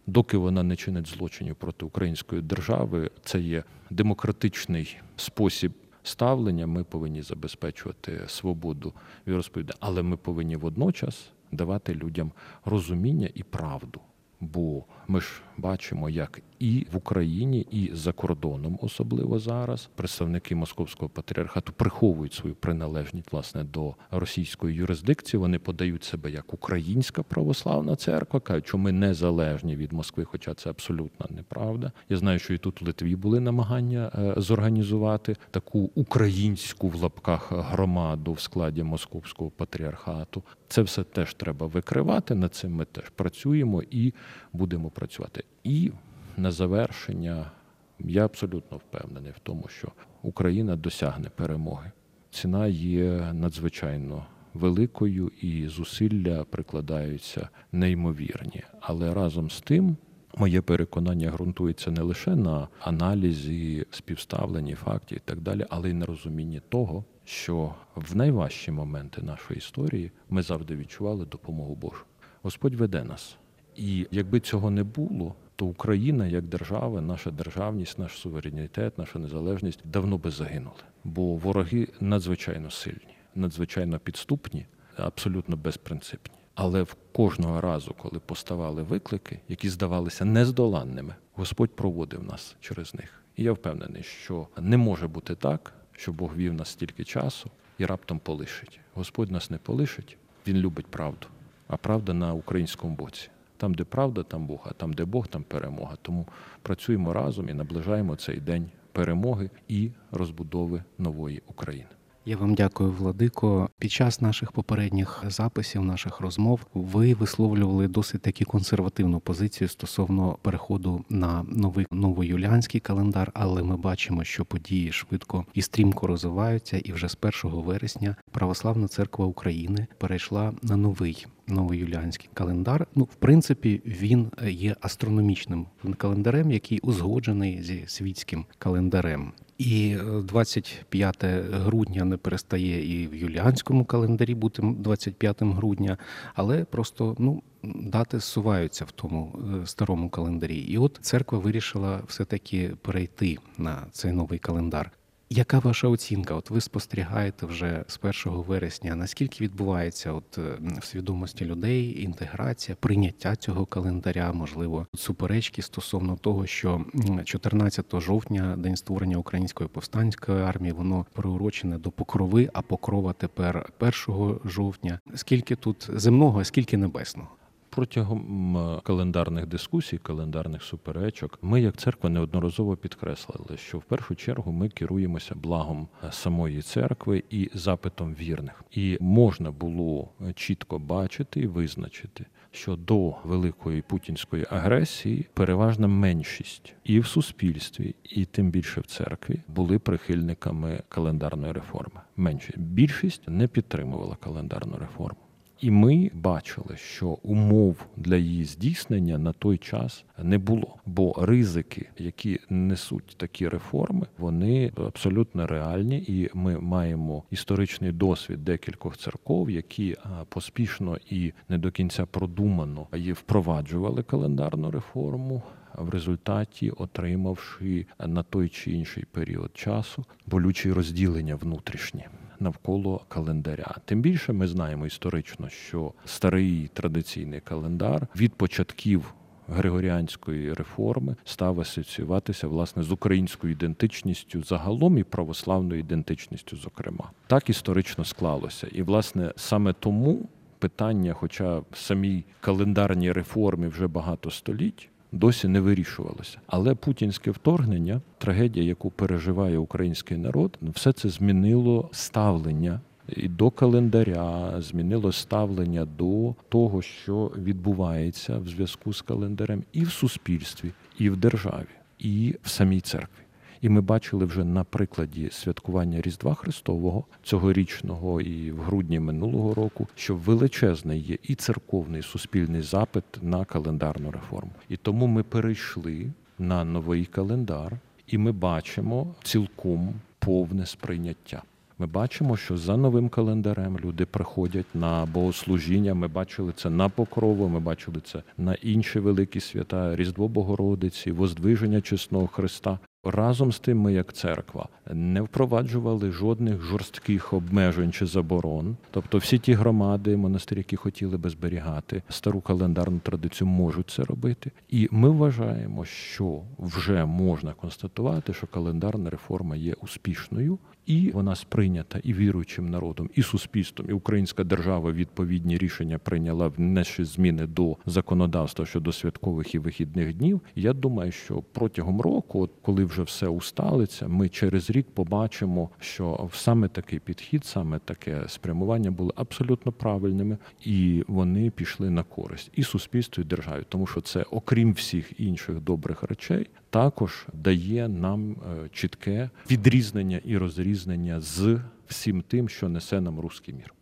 Доки 0.08 0.38
вона 0.38 0.64
не 0.64 0.76
чинить 0.76 1.08
злочинів 1.08 1.56
проти 1.56 1.86
української 1.86 2.42
держави, 2.42 3.12
це 3.24 3.40
є 3.40 3.64
демократичний 3.90 4.98
спосіб 5.16 5.74
ставлення. 6.04 6.68
Ми 6.68 6.84
повинні 6.84 7.22
забезпечувати 7.22 8.22
свободу 8.28 8.94
віросповідання, 9.28 9.78
але 9.80 10.04
ми 10.04 10.18
повинні 10.18 10.56
водночас 10.56 11.32
давати 11.52 11.96
людям 11.96 12.32
розуміння 12.66 13.30
і 13.34 13.44
правду. 13.44 14.00
Бо 14.40 14.84
ми 15.08 15.22
ж 15.22 15.42
бачимо, 15.58 16.10
як 16.10 16.42
і 16.60 16.88
в 16.92 16.98
Україні, 16.98 17.68
і 17.72 17.92
за 17.94 18.12
кордоном, 18.12 18.80
особливо 18.82 19.40
зараз, 19.40 19.90
представники 19.96 20.56
московського 20.56 21.10
патріархату 21.10 21.74
приховують 21.74 22.34
свою 22.34 22.56
приналежність 22.56 23.32
власне 23.32 23.64
до 23.64 23.96
російської 24.12 24.76
юрисдикції. 24.76 25.40
Вони 25.40 25.60
подають 25.60 26.04
себе 26.04 26.32
як 26.32 26.54
українська 26.54 27.24
православна 27.24 27.96
церква, 27.96 28.40
кажуть, 28.40 28.68
що 28.68 28.78
ми 28.78 28.92
незалежні 28.92 29.76
від 29.76 29.94
Москви, 29.94 30.24
хоча 30.24 30.54
це 30.54 30.70
абсолютно 30.70 31.26
неправда. 31.30 31.92
Я 32.10 32.18
знаю, 32.18 32.40
що 32.40 32.54
і 32.54 32.58
тут 32.58 32.82
в 32.82 32.86
Литві 32.86 33.16
були 33.16 33.40
намагання 33.40 34.12
е, 34.16 34.42
зорганізувати 34.42 35.36
таку 35.52 35.92
українську 35.96 36.88
в 36.88 36.96
лапках 36.96 37.52
громаду 37.52 38.34
в 38.34 38.40
складі 38.40 38.84
московського 38.84 39.50
патріархату. 39.50 40.44
Це 40.68 40.82
все 40.82 41.04
теж 41.04 41.34
треба 41.34 41.68
викривати. 41.68 42.36
Над 42.36 42.56
цим 42.56 42.76
ми 42.76 42.86
теж 42.86 43.10
працюємо 43.10 43.84
і 43.92 44.14
будемо 44.54 44.90
працювати. 44.90 45.43
І 45.64 45.92
на 46.38 46.52
завершення 46.52 47.52
я 48.00 48.26
абсолютно 48.26 48.78
впевнений 48.78 49.32
в 49.32 49.40
тому, 49.40 49.68
що 49.68 49.92
Україна 50.22 50.76
досягне 50.76 51.30
перемоги. 51.30 51.92
Ціна 52.30 52.68
є 52.68 53.34
надзвичайно 53.34 54.26
великою, 54.54 55.32
і 55.42 55.68
зусилля 55.68 56.44
прикладаються 56.44 57.50
неймовірні. 57.72 58.64
Але 58.80 59.14
разом 59.14 59.50
з 59.50 59.62
тим. 59.62 59.98
Моє 60.38 60.62
переконання 60.62 61.32
ґрунтується 61.32 61.92
не 61.92 62.02
лише 62.02 62.36
на 62.36 62.68
аналізі, 62.80 63.86
співставленні 63.92 64.76
фактів 64.76 65.18
і 65.18 65.22
так 65.26 65.42
далі, 65.42 65.66
але 65.70 65.90
й 65.90 65.94
на 65.94 66.06
розумінні 66.06 66.62
того, 66.70 67.06
що 67.26 67.76
в 67.96 68.16
найважчі 68.16 68.72
моменти 68.72 69.22
нашої 69.22 69.58
історії 69.58 70.12
ми 70.30 70.42
завжди 70.42 70.76
відчували 70.76 71.26
допомогу 71.26 71.76
Божу. 71.76 72.04
Господь 72.42 72.76
веде 72.76 73.04
нас. 73.04 73.38
І 73.76 74.08
якби 74.12 74.40
цього 74.40 74.70
не 74.70 74.84
було, 74.84 75.36
то 75.56 75.66
Україна 75.66 76.28
як 76.28 76.44
держава, 76.44 77.02
наша 77.02 77.32
державність, 77.32 78.00
наш 78.00 78.12
суверенітет, 78.12 78.98
наша 78.98 79.20
незалежність 79.20 79.80
давно 79.84 80.18
би 80.18 80.32
загинули. 80.32 80.76
Бо 81.04 81.36
вороги 81.36 81.88
надзвичайно 82.00 82.72
сильні, 82.72 83.16
надзвичайно 83.36 84.00
підступні, 84.00 84.66
абсолютно 84.98 85.56
безпринципні. 85.56 86.36
Але 86.56 86.84
в 86.84 86.96
кожного 87.12 87.62
разу, 87.62 87.96
коли 87.98 88.20
поставали 88.20 88.84
виклики, 88.84 89.40
які 89.48 89.70
здавалися 89.70 90.26
нездоланними, 90.26 91.16
Господь 91.34 91.76
проводив 91.76 92.24
нас 92.24 92.56
через 92.60 92.96
них. 92.96 93.24
І 93.36 93.44
я 93.44 93.52
впевнений, 93.52 94.04
що 94.04 94.48
не 94.62 94.78
може 94.78 95.08
бути 95.08 95.36
так, 95.36 95.74
що 95.92 96.12
Бог 96.12 96.36
вів 96.36 96.54
нас 96.54 96.70
стільки 96.70 97.04
часу 97.04 97.52
і 97.78 97.86
раптом 97.86 98.20
полишить. 98.20 98.80
Господь 98.94 99.32
нас 99.32 99.50
не 99.50 99.58
полишить, 99.58 100.18
Він 100.48 100.58
любить 100.58 100.88
правду, 100.88 101.28
а 101.68 101.78
правда 101.78 102.14
на 102.14 102.34
українському 102.34 102.96
боці. 102.96 103.30
Там, 103.64 103.74
де 103.74 103.84
правда, 103.84 104.24
там 104.24 104.48
Бог, 104.48 104.68
а 104.70 104.74
там, 104.74 104.94
де 104.94 105.06
Бог, 105.06 105.28
там 105.28 105.44
перемога. 105.44 105.98
Тому 106.02 106.28
працюємо 106.62 107.14
разом 107.14 107.50
і 107.50 107.54
наближаємо 107.54 108.16
цей 108.16 108.40
день 108.40 108.70
перемоги 108.92 109.50
і 109.68 109.92
розбудови 110.12 110.84
нової 110.98 111.42
України. 111.48 111.90
Я 112.26 112.38
вам 112.38 112.56
дякую, 112.56 112.92
Владико. 112.92 113.70
Під 113.80 113.92
час 113.92 114.22
наших 114.22 114.52
попередніх 114.52 115.24
записів, 115.28 115.84
наших 115.84 116.20
розмов, 116.20 116.60
ви 116.74 117.14
висловлювали 117.14 117.88
досить 117.88 118.22
таки 118.22 118.46
консервативну 118.46 119.20
позицію 119.20 119.68
стосовно 119.68 120.38
переходу 120.42 121.06
на 121.10 121.44
новий 121.44 121.86
новоюліанський 121.92 122.82
календар, 122.82 123.32
але 123.34 123.64
ми 123.64 123.78
бачимо, 123.78 124.24
що 124.24 124.46
події 124.46 124.92
швидко 124.92 125.46
і 125.54 125.62
стрімко 125.62 126.08
розвиваються, 126.08 126.78
і 126.78 126.92
вже 126.92 127.10
з 127.10 127.18
1 127.46 127.60
вересня 127.62 128.16
Православна 128.32 128.88
церква 128.88 129.26
України 129.26 129.88
перейшла 129.98 130.54
на 130.62 130.78
новий 130.78 131.28
новоюліанський 131.48 132.30
календар. 132.34 132.88
Ну, 132.96 133.04
в 133.04 133.16
принципі, 133.16 133.82
він 133.86 134.32
є 134.48 134.76
астрономічним 134.82 135.66
календарем, 135.98 136.52
який 136.52 136.80
узгоджений 136.80 137.62
зі 137.62 137.84
світським 137.88 138.46
календарем. 138.58 139.32
І 139.58 139.98
е, 140.00 140.22
25 140.22 141.24
грудня 141.52 142.06
не 142.06 142.18
перестає 142.18 143.02
і 143.02 143.08
в 143.08 143.16
юліанському 143.16 143.86
календарі 143.86 144.36
бути 144.36 144.62
25 144.62 145.42
грудня, 145.42 145.98
але 146.36 146.64
просто 146.64 147.16
ну 147.20 147.44
дати 147.64 148.20
зсуваються 148.20 148.86
в 148.86 148.92
тому 148.92 149.40
е, 149.64 149.68
старому 149.68 150.10
календарі. 150.10 150.58
І 150.58 150.78
от 150.78 151.00
церква 151.02 151.40
вирішила 151.40 152.02
все-таки 152.08 152.72
перейти 152.82 153.38
на 153.58 153.88
цей 153.92 154.12
новий 154.12 154.40
календар. 154.40 154.92
Яка 155.30 155.60
ваша 155.60 155.88
оцінка? 155.88 156.36
От 156.36 156.50
ви 156.50 156.62
спостерігаєте 156.62 157.46
вже 157.46 157.84
з 157.88 158.00
1 158.26 158.40
вересня, 158.42 158.96
наскільки 158.96 159.44
відбувається 159.44 160.12
от 160.12 160.38
е, 160.38 160.42
в 160.82 160.86
свідомості 160.86 161.46
людей 161.46 162.04
інтеграція, 162.04 162.76
прийняття 162.80 163.36
цього 163.36 163.66
календаря, 163.66 164.34
можливо, 164.34 164.88
суперечки 164.96 165.62
стосовно 165.62 166.16
того, 166.16 166.46
що 166.46 166.86
м, 166.96 167.24
14 167.24 168.02
жовтня, 168.02 168.56
день 168.58 168.76
створення 168.76 169.18
української 169.18 169.70
повстанської 169.70 170.42
армії, 170.42 170.74
воно 170.74 171.06
приурочене 171.14 171.78
до 171.78 171.92
покрови, 171.92 172.50
а 172.54 172.62
покрова 172.62 173.14
тепер 173.14 173.70
1 173.80 174.40
жовтня. 174.46 175.00
Скільки 175.16 175.56
тут 175.56 175.90
земного, 175.94 176.40
а 176.40 176.44
скільки 176.44 176.78
небесного? 176.78 177.30
Протягом 177.76 178.82
календарних 178.84 179.48
дискусій, 179.48 179.98
календарних 179.98 180.64
суперечок, 180.64 181.40
ми, 181.42 181.62
як 181.62 181.78
церква, 181.78 182.10
неодноразово 182.10 182.78
підкреслили, 182.78 183.58
що 183.58 183.78
в 183.78 183.84
першу 183.84 184.16
чергу 184.16 184.52
ми 184.52 184.70
керуємося 184.70 185.36
благом 185.36 185.88
е, 186.04 186.12
самої 186.12 186.62
церкви 186.62 187.24
і 187.30 187.50
запитом 187.54 188.14
вірних. 188.14 188.64
І 188.72 188.98
можна 189.02 189.52
було 189.52 190.10
е, 190.22 190.34
чітко 190.34 190.80
бачити 190.80 191.40
і 191.40 191.48
визначити, 191.48 192.26
що 192.52 192.76
до 192.76 193.16
великої 193.24 193.82
путінської 193.82 194.46
агресії 194.50 195.28
переважна 195.34 195.88
меншість 195.88 196.74
і 196.84 197.00
в 197.00 197.08
суспільстві, 197.08 197.96
і 198.04 198.26
тим 198.26 198.52
більше 198.52 198.82
в 198.82 198.86
церкві 198.86 199.42
були 199.48 199.80
прихильниками 199.80 200.84
календарної 200.90 201.54
реформи. 201.54 202.02
Меншість 202.18 202.60
більшість 202.60 203.28
не 203.28 203.48
підтримувала 203.48 204.16
календарну 204.16 204.78
реформу. 204.78 205.20
І 205.62 205.72
ми 205.72 206.12
бачили, 206.14 206.78
що 206.78 207.08
умов 207.08 207.86
для 207.98 208.16
її 208.16 208.46
здійснення 208.46 209.18
на 209.18 209.34
той 209.34 209.58
час 209.58 210.06
не 210.24 210.38
було, 210.38 210.76
бо 210.86 211.16
ризики, 211.18 211.90
які 211.98 212.40
несуть 212.50 213.16
такі 213.18 213.48
реформи, 213.48 214.08
вони 214.18 214.72
абсолютно 214.78 215.48
реальні, 215.48 215.98
і 215.98 216.30
ми 216.34 216.60
маємо 216.60 217.24
історичний 217.32 217.92
досвід 217.92 218.44
декількох 218.44 218.98
церков, 218.98 219.50
які 219.50 219.98
поспішно 220.30 220.98
і 221.10 221.34
не 221.50 221.58
до 221.58 221.72
кінця 221.72 222.06
продумано 222.06 222.88
її 222.94 223.14
впроваджували 223.14 224.04
календарну 224.04 224.72
реформу. 224.72 225.42
В 225.78 225.90
результаті 225.90 226.70
отримавши 226.70 227.86
на 228.08 228.24
той 228.24 228.50
чи 228.50 228.72
інший 228.72 229.06
період 229.12 229.52
часу 229.54 230.06
болючі 230.26 230.72
розділення 230.72 231.36
внутрішні 231.36 232.06
навколо 232.44 233.02
календаря. 233.08 233.76
Тим 233.86 234.02
більше 234.02 234.34
ми 234.34 234.48
знаємо 234.48 234.86
історично, 234.86 235.50
що 235.50 235.94
старий 236.06 236.70
традиційний 236.74 237.40
календар 237.40 238.08
від 238.16 238.34
початків. 238.34 239.14
Григоріанської 239.48 240.54
реформи 240.54 241.16
став 241.26 241.60
асоціюватися 241.60 242.48
власне 242.48 242.84
з 242.84 242.92
українською 242.92 243.54
ідентичністю 243.54 244.44
загалом 244.44 244.98
і 244.98 245.04
православною 245.04 245.80
ідентичністю, 245.80 246.58
зокрема, 246.58 247.12
так 247.28 247.50
історично 247.50 248.06
склалося, 248.06 248.68
і 248.72 248.82
власне 248.82 249.34
саме 249.36 249.74
тому 249.74 250.30
питання, 250.60 251.14
хоча 251.14 251.60
в 251.60 251.66
самій 251.74 252.24
календарній 252.42 253.12
реформі 253.12 253.68
вже 253.68 253.88
багато 253.88 254.32
століть, 254.32 254.90
досі 255.14 255.48
не 255.48 255.60
вирішувалося. 255.60 256.38
Але 256.48 256.76
путінське 256.76 257.32
вторгнення, 257.32 258.02
трагедія, 258.18 258.66
яку 258.66 258.90
переживає 258.90 259.58
український 259.58 260.18
народ, 260.18 260.58
все 260.62 260.92
це 260.92 261.10
змінило 261.10 261.90
ставлення. 261.92 262.82
І 263.08 263.28
до 263.28 263.50
календаря 263.50 264.62
змінило 264.62 265.12
ставлення 265.12 265.86
до 265.86 266.36
того, 266.50 266.82
що 266.82 267.32
відбувається 267.38 268.38
в 268.38 268.48
зв'язку 268.48 268.94
з 268.94 269.02
календарем, 269.02 269.64
і 269.74 269.84
в 269.84 269.92
суспільстві, 269.92 270.72
і 271.00 271.10
в 271.10 271.18
державі, 271.18 271.74
і 272.00 272.36
в 272.44 272.50
самій 272.50 272.80
церкві. 272.80 273.23
І 273.64 273.70
ми 273.70 273.82
бачили 273.82 274.26
вже 274.26 274.44
на 274.44 274.64
прикладі 274.64 275.30
святкування 275.32 276.02
Різдва 276.02 276.34
Христового 276.34 277.04
цьогорічного 277.24 278.22
і 278.22 278.52
в 278.52 278.60
грудні 278.60 279.00
минулого 279.00 279.54
року, 279.54 279.88
що 279.96 280.16
величезний 280.16 281.02
є 281.02 281.18
і 281.24 281.36
церковний 281.36 282.00
і 282.00 282.04
суспільний 282.04 282.62
запит 282.62 283.04
на 283.22 283.46
календарну 283.46 284.12
реформу. 284.12 284.52
І 284.70 284.78
тому 284.78 285.08
ми 285.08 285.24
перейшли 285.24 286.12
на 286.40 286.64
новий 286.64 287.06
календар, 287.06 287.78
і 288.08 288.18
ми 288.18 288.32
бачимо 288.32 289.16
цілком 289.24 289.94
повне 290.20 290.66
сприйняття. 290.66 291.42
Ми 291.80 291.88
бачимо, 291.88 292.38
що 292.38 292.58
за 292.58 292.78
новим 292.78 293.10
календарем 293.10 293.78
люди 293.80 294.06
приходять 294.06 294.76
на 294.76 295.06
богослужіння. 295.06 295.94
Ми 295.94 296.08
бачили 296.08 296.54
це 296.56 296.70
на 296.70 296.90
покрову. 296.90 297.48
Ми 297.48 297.60
бачили 297.60 298.02
це 298.06 298.24
на 298.38 298.54
інші 298.54 299.00
великі 299.00 299.40
свята 299.40 299.96
Різдво 299.96 300.28
Богородиці, 300.28 301.12
Воздвиження 301.12 301.82
Чесного 301.82 302.28
Христа. 302.28 302.80
Разом 303.06 303.52
з 303.52 303.60
тим, 303.60 303.80
ми, 303.80 303.94
як 303.94 304.14
церква, 304.14 304.68
не 304.94 305.22
впроваджували 305.22 306.12
жодних 306.12 306.62
жорстких 306.62 307.34
обмежень 307.34 307.92
чи 307.92 308.06
заборон. 308.06 308.78
Тобто, 308.92 309.18
всі 309.18 309.40
ті 309.40 309.54
громади, 309.54 310.18
монастирі, 310.18 310.60
які 310.60 310.76
хотіли 310.76 311.18
би 311.18 311.30
зберігати 311.30 312.04
стару 312.10 312.42
календарну 312.42 313.00
традицію, 313.00 313.48
можуть 313.48 313.90
це 313.90 314.04
робити. 314.04 314.52
І 314.70 314.88
ми 314.92 315.10
вважаємо, 315.10 315.86
що 315.86 316.42
вже 316.60 317.06
можна 317.06 317.54
констатувати, 317.54 318.34
що 318.34 318.48
календарна 318.48 319.10
реформа 319.10 319.56
є 319.56 319.74
успішною, 319.74 320.60
і 320.86 321.12
вона 321.12 321.36
сприйнята 321.36 322.00
і 322.04 322.14
віруючим 322.14 322.70
народом, 322.70 323.10
і 323.16 323.24
суспільством, 323.24 323.90
і 323.90 323.94
українська 323.94 324.44
держава 324.44 324.92
відповідні 324.92 325.58
рішення 325.58 325.98
прийняла 325.98 326.48
внесши 326.48 327.06
зміни 327.06 327.48
до 327.48 327.78
законодавства 327.86 328.66
щодо 328.66 328.92
святкових 328.92 329.56
і 329.56 329.60
вихідних 329.60 330.14
днів. 330.14 330.42
Я 330.56 330.74
думаю, 330.74 331.12
що 331.12 331.44
протягом 331.52 332.02
року, 332.02 332.42
от 332.42 332.52
коли 332.62 332.86
вже 332.94 333.04
все 333.04 333.28
усталиться, 333.28 334.08
ми 334.08 334.30
через 334.30 334.70
рік 334.70 334.88
побачимо, 334.94 335.70
що 335.80 336.30
саме 336.34 336.68
такий 336.68 337.00
підхід, 337.00 337.46
саме 337.46 337.80
таке 337.80 338.24
спрямування 338.28 338.92
були 338.92 339.12
абсолютно 339.16 339.72
правильними, 339.72 340.38
і 340.66 341.04
вони 341.08 341.50
пішли 341.50 341.90
на 341.90 342.04
користь 342.04 342.52
і 342.54 342.64
суспільству, 342.64 343.24
і 343.24 343.28
державі, 343.28 343.64
тому 343.70 343.88
що 343.88 344.02
це, 344.02 344.26
окрім 344.32 344.74
всіх 344.74 345.20
інших 345.20 345.60
добрих 345.60 346.04
речей, 346.04 346.50
також 346.70 347.28
дає 347.34 347.88
нам 347.88 348.32
е, 348.32 348.70
чітке 348.72 349.30
відрізнення 349.52 350.22
і 350.26 350.38
розрізнення 350.38 351.22
з 351.22 351.60
всім 351.88 352.22
тим, 352.22 352.50
що 352.50 352.70
несе 352.70 353.02
нам 353.02 353.20
руський 353.20 353.54
мір. 353.54 353.74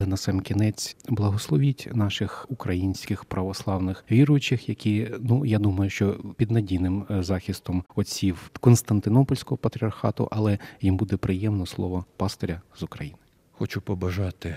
На 0.00 0.16
сам 0.16 0.40
кінець 0.40 0.96
благословіть 1.08 1.88
наших 1.94 2.46
українських 2.48 3.24
православних 3.24 4.04
віруючих, 4.10 4.68
які 4.68 5.10
ну 5.20 5.46
я 5.46 5.58
думаю, 5.58 5.90
що 5.90 6.12
під 6.36 6.50
надійним 6.50 7.06
е, 7.10 7.22
захистом 7.22 7.84
отців 7.94 8.50
Константинопольського 8.60 9.56
патріархату, 9.56 10.28
але 10.30 10.58
їм 10.80 10.96
буде 10.96 11.16
приємно 11.16 11.66
слово 11.66 12.04
пастиря 12.16 12.62
з 12.76 12.82
України. 12.82 13.18
Хочу 13.52 13.80
побажати 13.80 14.56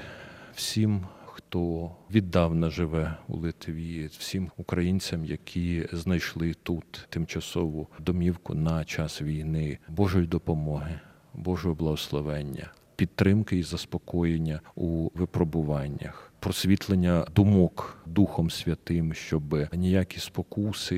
всім, 0.55 1.05
хто 1.25 1.91
віддавна 2.11 2.69
живе 2.69 3.15
у 3.27 3.37
Литві, 3.37 4.09
всім 4.17 4.51
українцям, 4.57 5.25
які 5.25 5.87
знайшли 5.91 6.53
тут 6.63 7.07
тимчасову 7.09 7.87
домівку 7.99 8.53
на 8.55 8.85
час 8.85 9.21
війни, 9.21 9.77
Божої 9.89 10.27
допомоги, 10.27 10.99
Божого 11.33 11.75
благословення, 11.75 12.71
підтримки 12.99 13.57
і 13.57 13.63
заспокоєння 13.63 14.59
у 14.75 15.09
випробуваннях. 15.15 16.33
Просвітлення 16.39 17.25
думок 17.35 17.97
Духом 18.05 18.49
Святим, 18.49 19.13
щоб 19.13 19.55
ніякі 19.73 20.19
спокуси, 20.19 20.95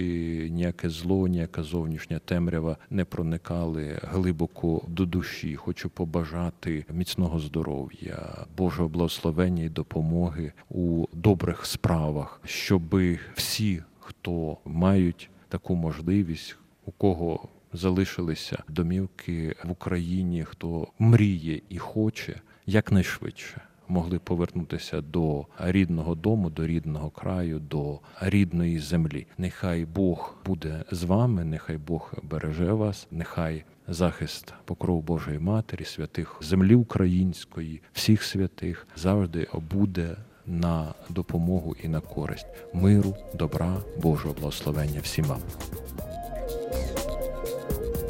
ніяке 0.51 0.89
зло, 0.89 1.27
ніяка 1.27 1.63
зовнішня 1.63 2.19
темрява 2.19 2.77
не 2.89 3.05
проникали 3.05 3.99
глибоко 4.03 4.81
до 4.87 5.05
душі. 5.05 5.55
Хочу 5.55 5.89
побажати 5.89 6.85
міцного 6.93 7.39
здоров'я, 7.39 8.45
Божого 8.57 8.89
благословення 8.89 9.63
і 9.63 9.69
допомоги 9.69 10.51
у 10.69 11.05
добрих 11.13 11.65
справах, 11.65 12.41
щоб 12.45 12.95
всі, 13.33 13.83
хто 13.99 14.57
мають 14.65 15.29
таку 15.49 15.75
можливість, 15.75 16.57
у 16.85 16.91
кого 16.91 17.49
залишилися 17.73 18.63
домівки 18.67 19.55
в 19.63 19.71
Україні, 19.71 20.43
хто 20.43 20.87
мріє 20.99 21.61
і 21.69 21.77
хоче 21.77 22.41
якнайшвидше 22.65 23.61
могли 23.91 24.19
повернутися 24.19 25.01
до 25.01 25.45
рідного 25.59 26.15
дому, 26.15 26.49
до 26.49 26.67
рідного 26.67 27.09
краю, 27.09 27.59
до 27.59 27.99
рідної 28.21 28.79
землі. 28.79 29.27
Нехай 29.37 29.85
Бог 29.85 30.35
буде 30.45 30.83
з 30.91 31.03
вами, 31.03 31.43
нехай 31.43 31.77
Бог 31.77 32.13
береже 32.23 32.73
вас, 32.73 33.07
нехай 33.11 33.63
захист 33.87 34.53
покров 34.65 35.03
Божої 35.03 35.39
Матері, 35.39 35.85
святих 35.85 36.37
землі 36.41 36.75
української, 36.75 37.81
всіх 37.93 38.23
святих 38.23 38.87
завжди 38.95 39.47
буде. 39.71 40.15
На 40.45 40.93
допомогу 41.09 41.75
і 41.83 41.87
на 41.87 41.99
користь 41.99 42.47
миру, 42.73 43.15
добра, 43.33 43.77
Божого 44.01 44.33
благословення 44.33 44.99
всім 45.03 45.25
вам. 45.25 45.39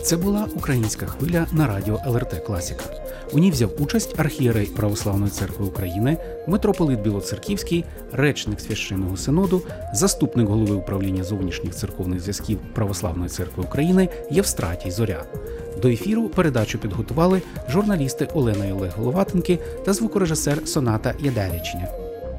Це 0.03 0.17
була 0.17 0.47
українська 0.55 1.05
хвиля 1.05 1.47
на 1.51 1.67
радіо 1.67 1.99
ЛРТ 2.07 2.43
Класіка. 2.45 2.83
У 3.33 3.39
ній 3.39 3.51
взяв 3.51 3.69
участь 3.79 4.19
архієрей 4.19 4.65
Православної 4.65 5.31
церкви 5.31 5.65
України, 5.65 6.17
митрополит 6.47 7.01
Білоцерківський, 7.01 7.85
речник 8.11 8.61
священного 8.61 9.17
синоду, 9.17 9.61
заступник 9.93 10.47
голови 10.47 10.75
управління 10.75 11.23
зовнішніх 11.23 11.75
церковних 11.75 12.19
зв'язків 12.19 12.59
Православної 12.73 13.29
церкви 13.29 13.63
України 13.63 14.09
Євстратій 14.31 14.91
Зоря. 14.91 15.23
До 15.81 15.87
ефіру 15.87 16.29
передачу 16.29 16.79
підготували 16.79 17.41
журналісти 17.69 18.27
Олена 18.33 18.65
і 18.65 18.71
Олег 18.71 18.91
Головатенки 18.97 19.59
та 19.85 19.93
звукорежисер 19.93 20.67
Соната 20.67 21.13
Ядерячня. 21.19 21.87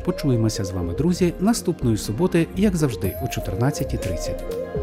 Почуємося 0.05 0.65
з 0.65 0.71
вами, 0.71 0.95
друзі, 0.95 1.35
наступної 1.41 1.97
суботи, 1.97 2.47
як 2.57 2.77
завжди, 2.77 3.17
о 3.23 3.25
14.30. 3.25 4.82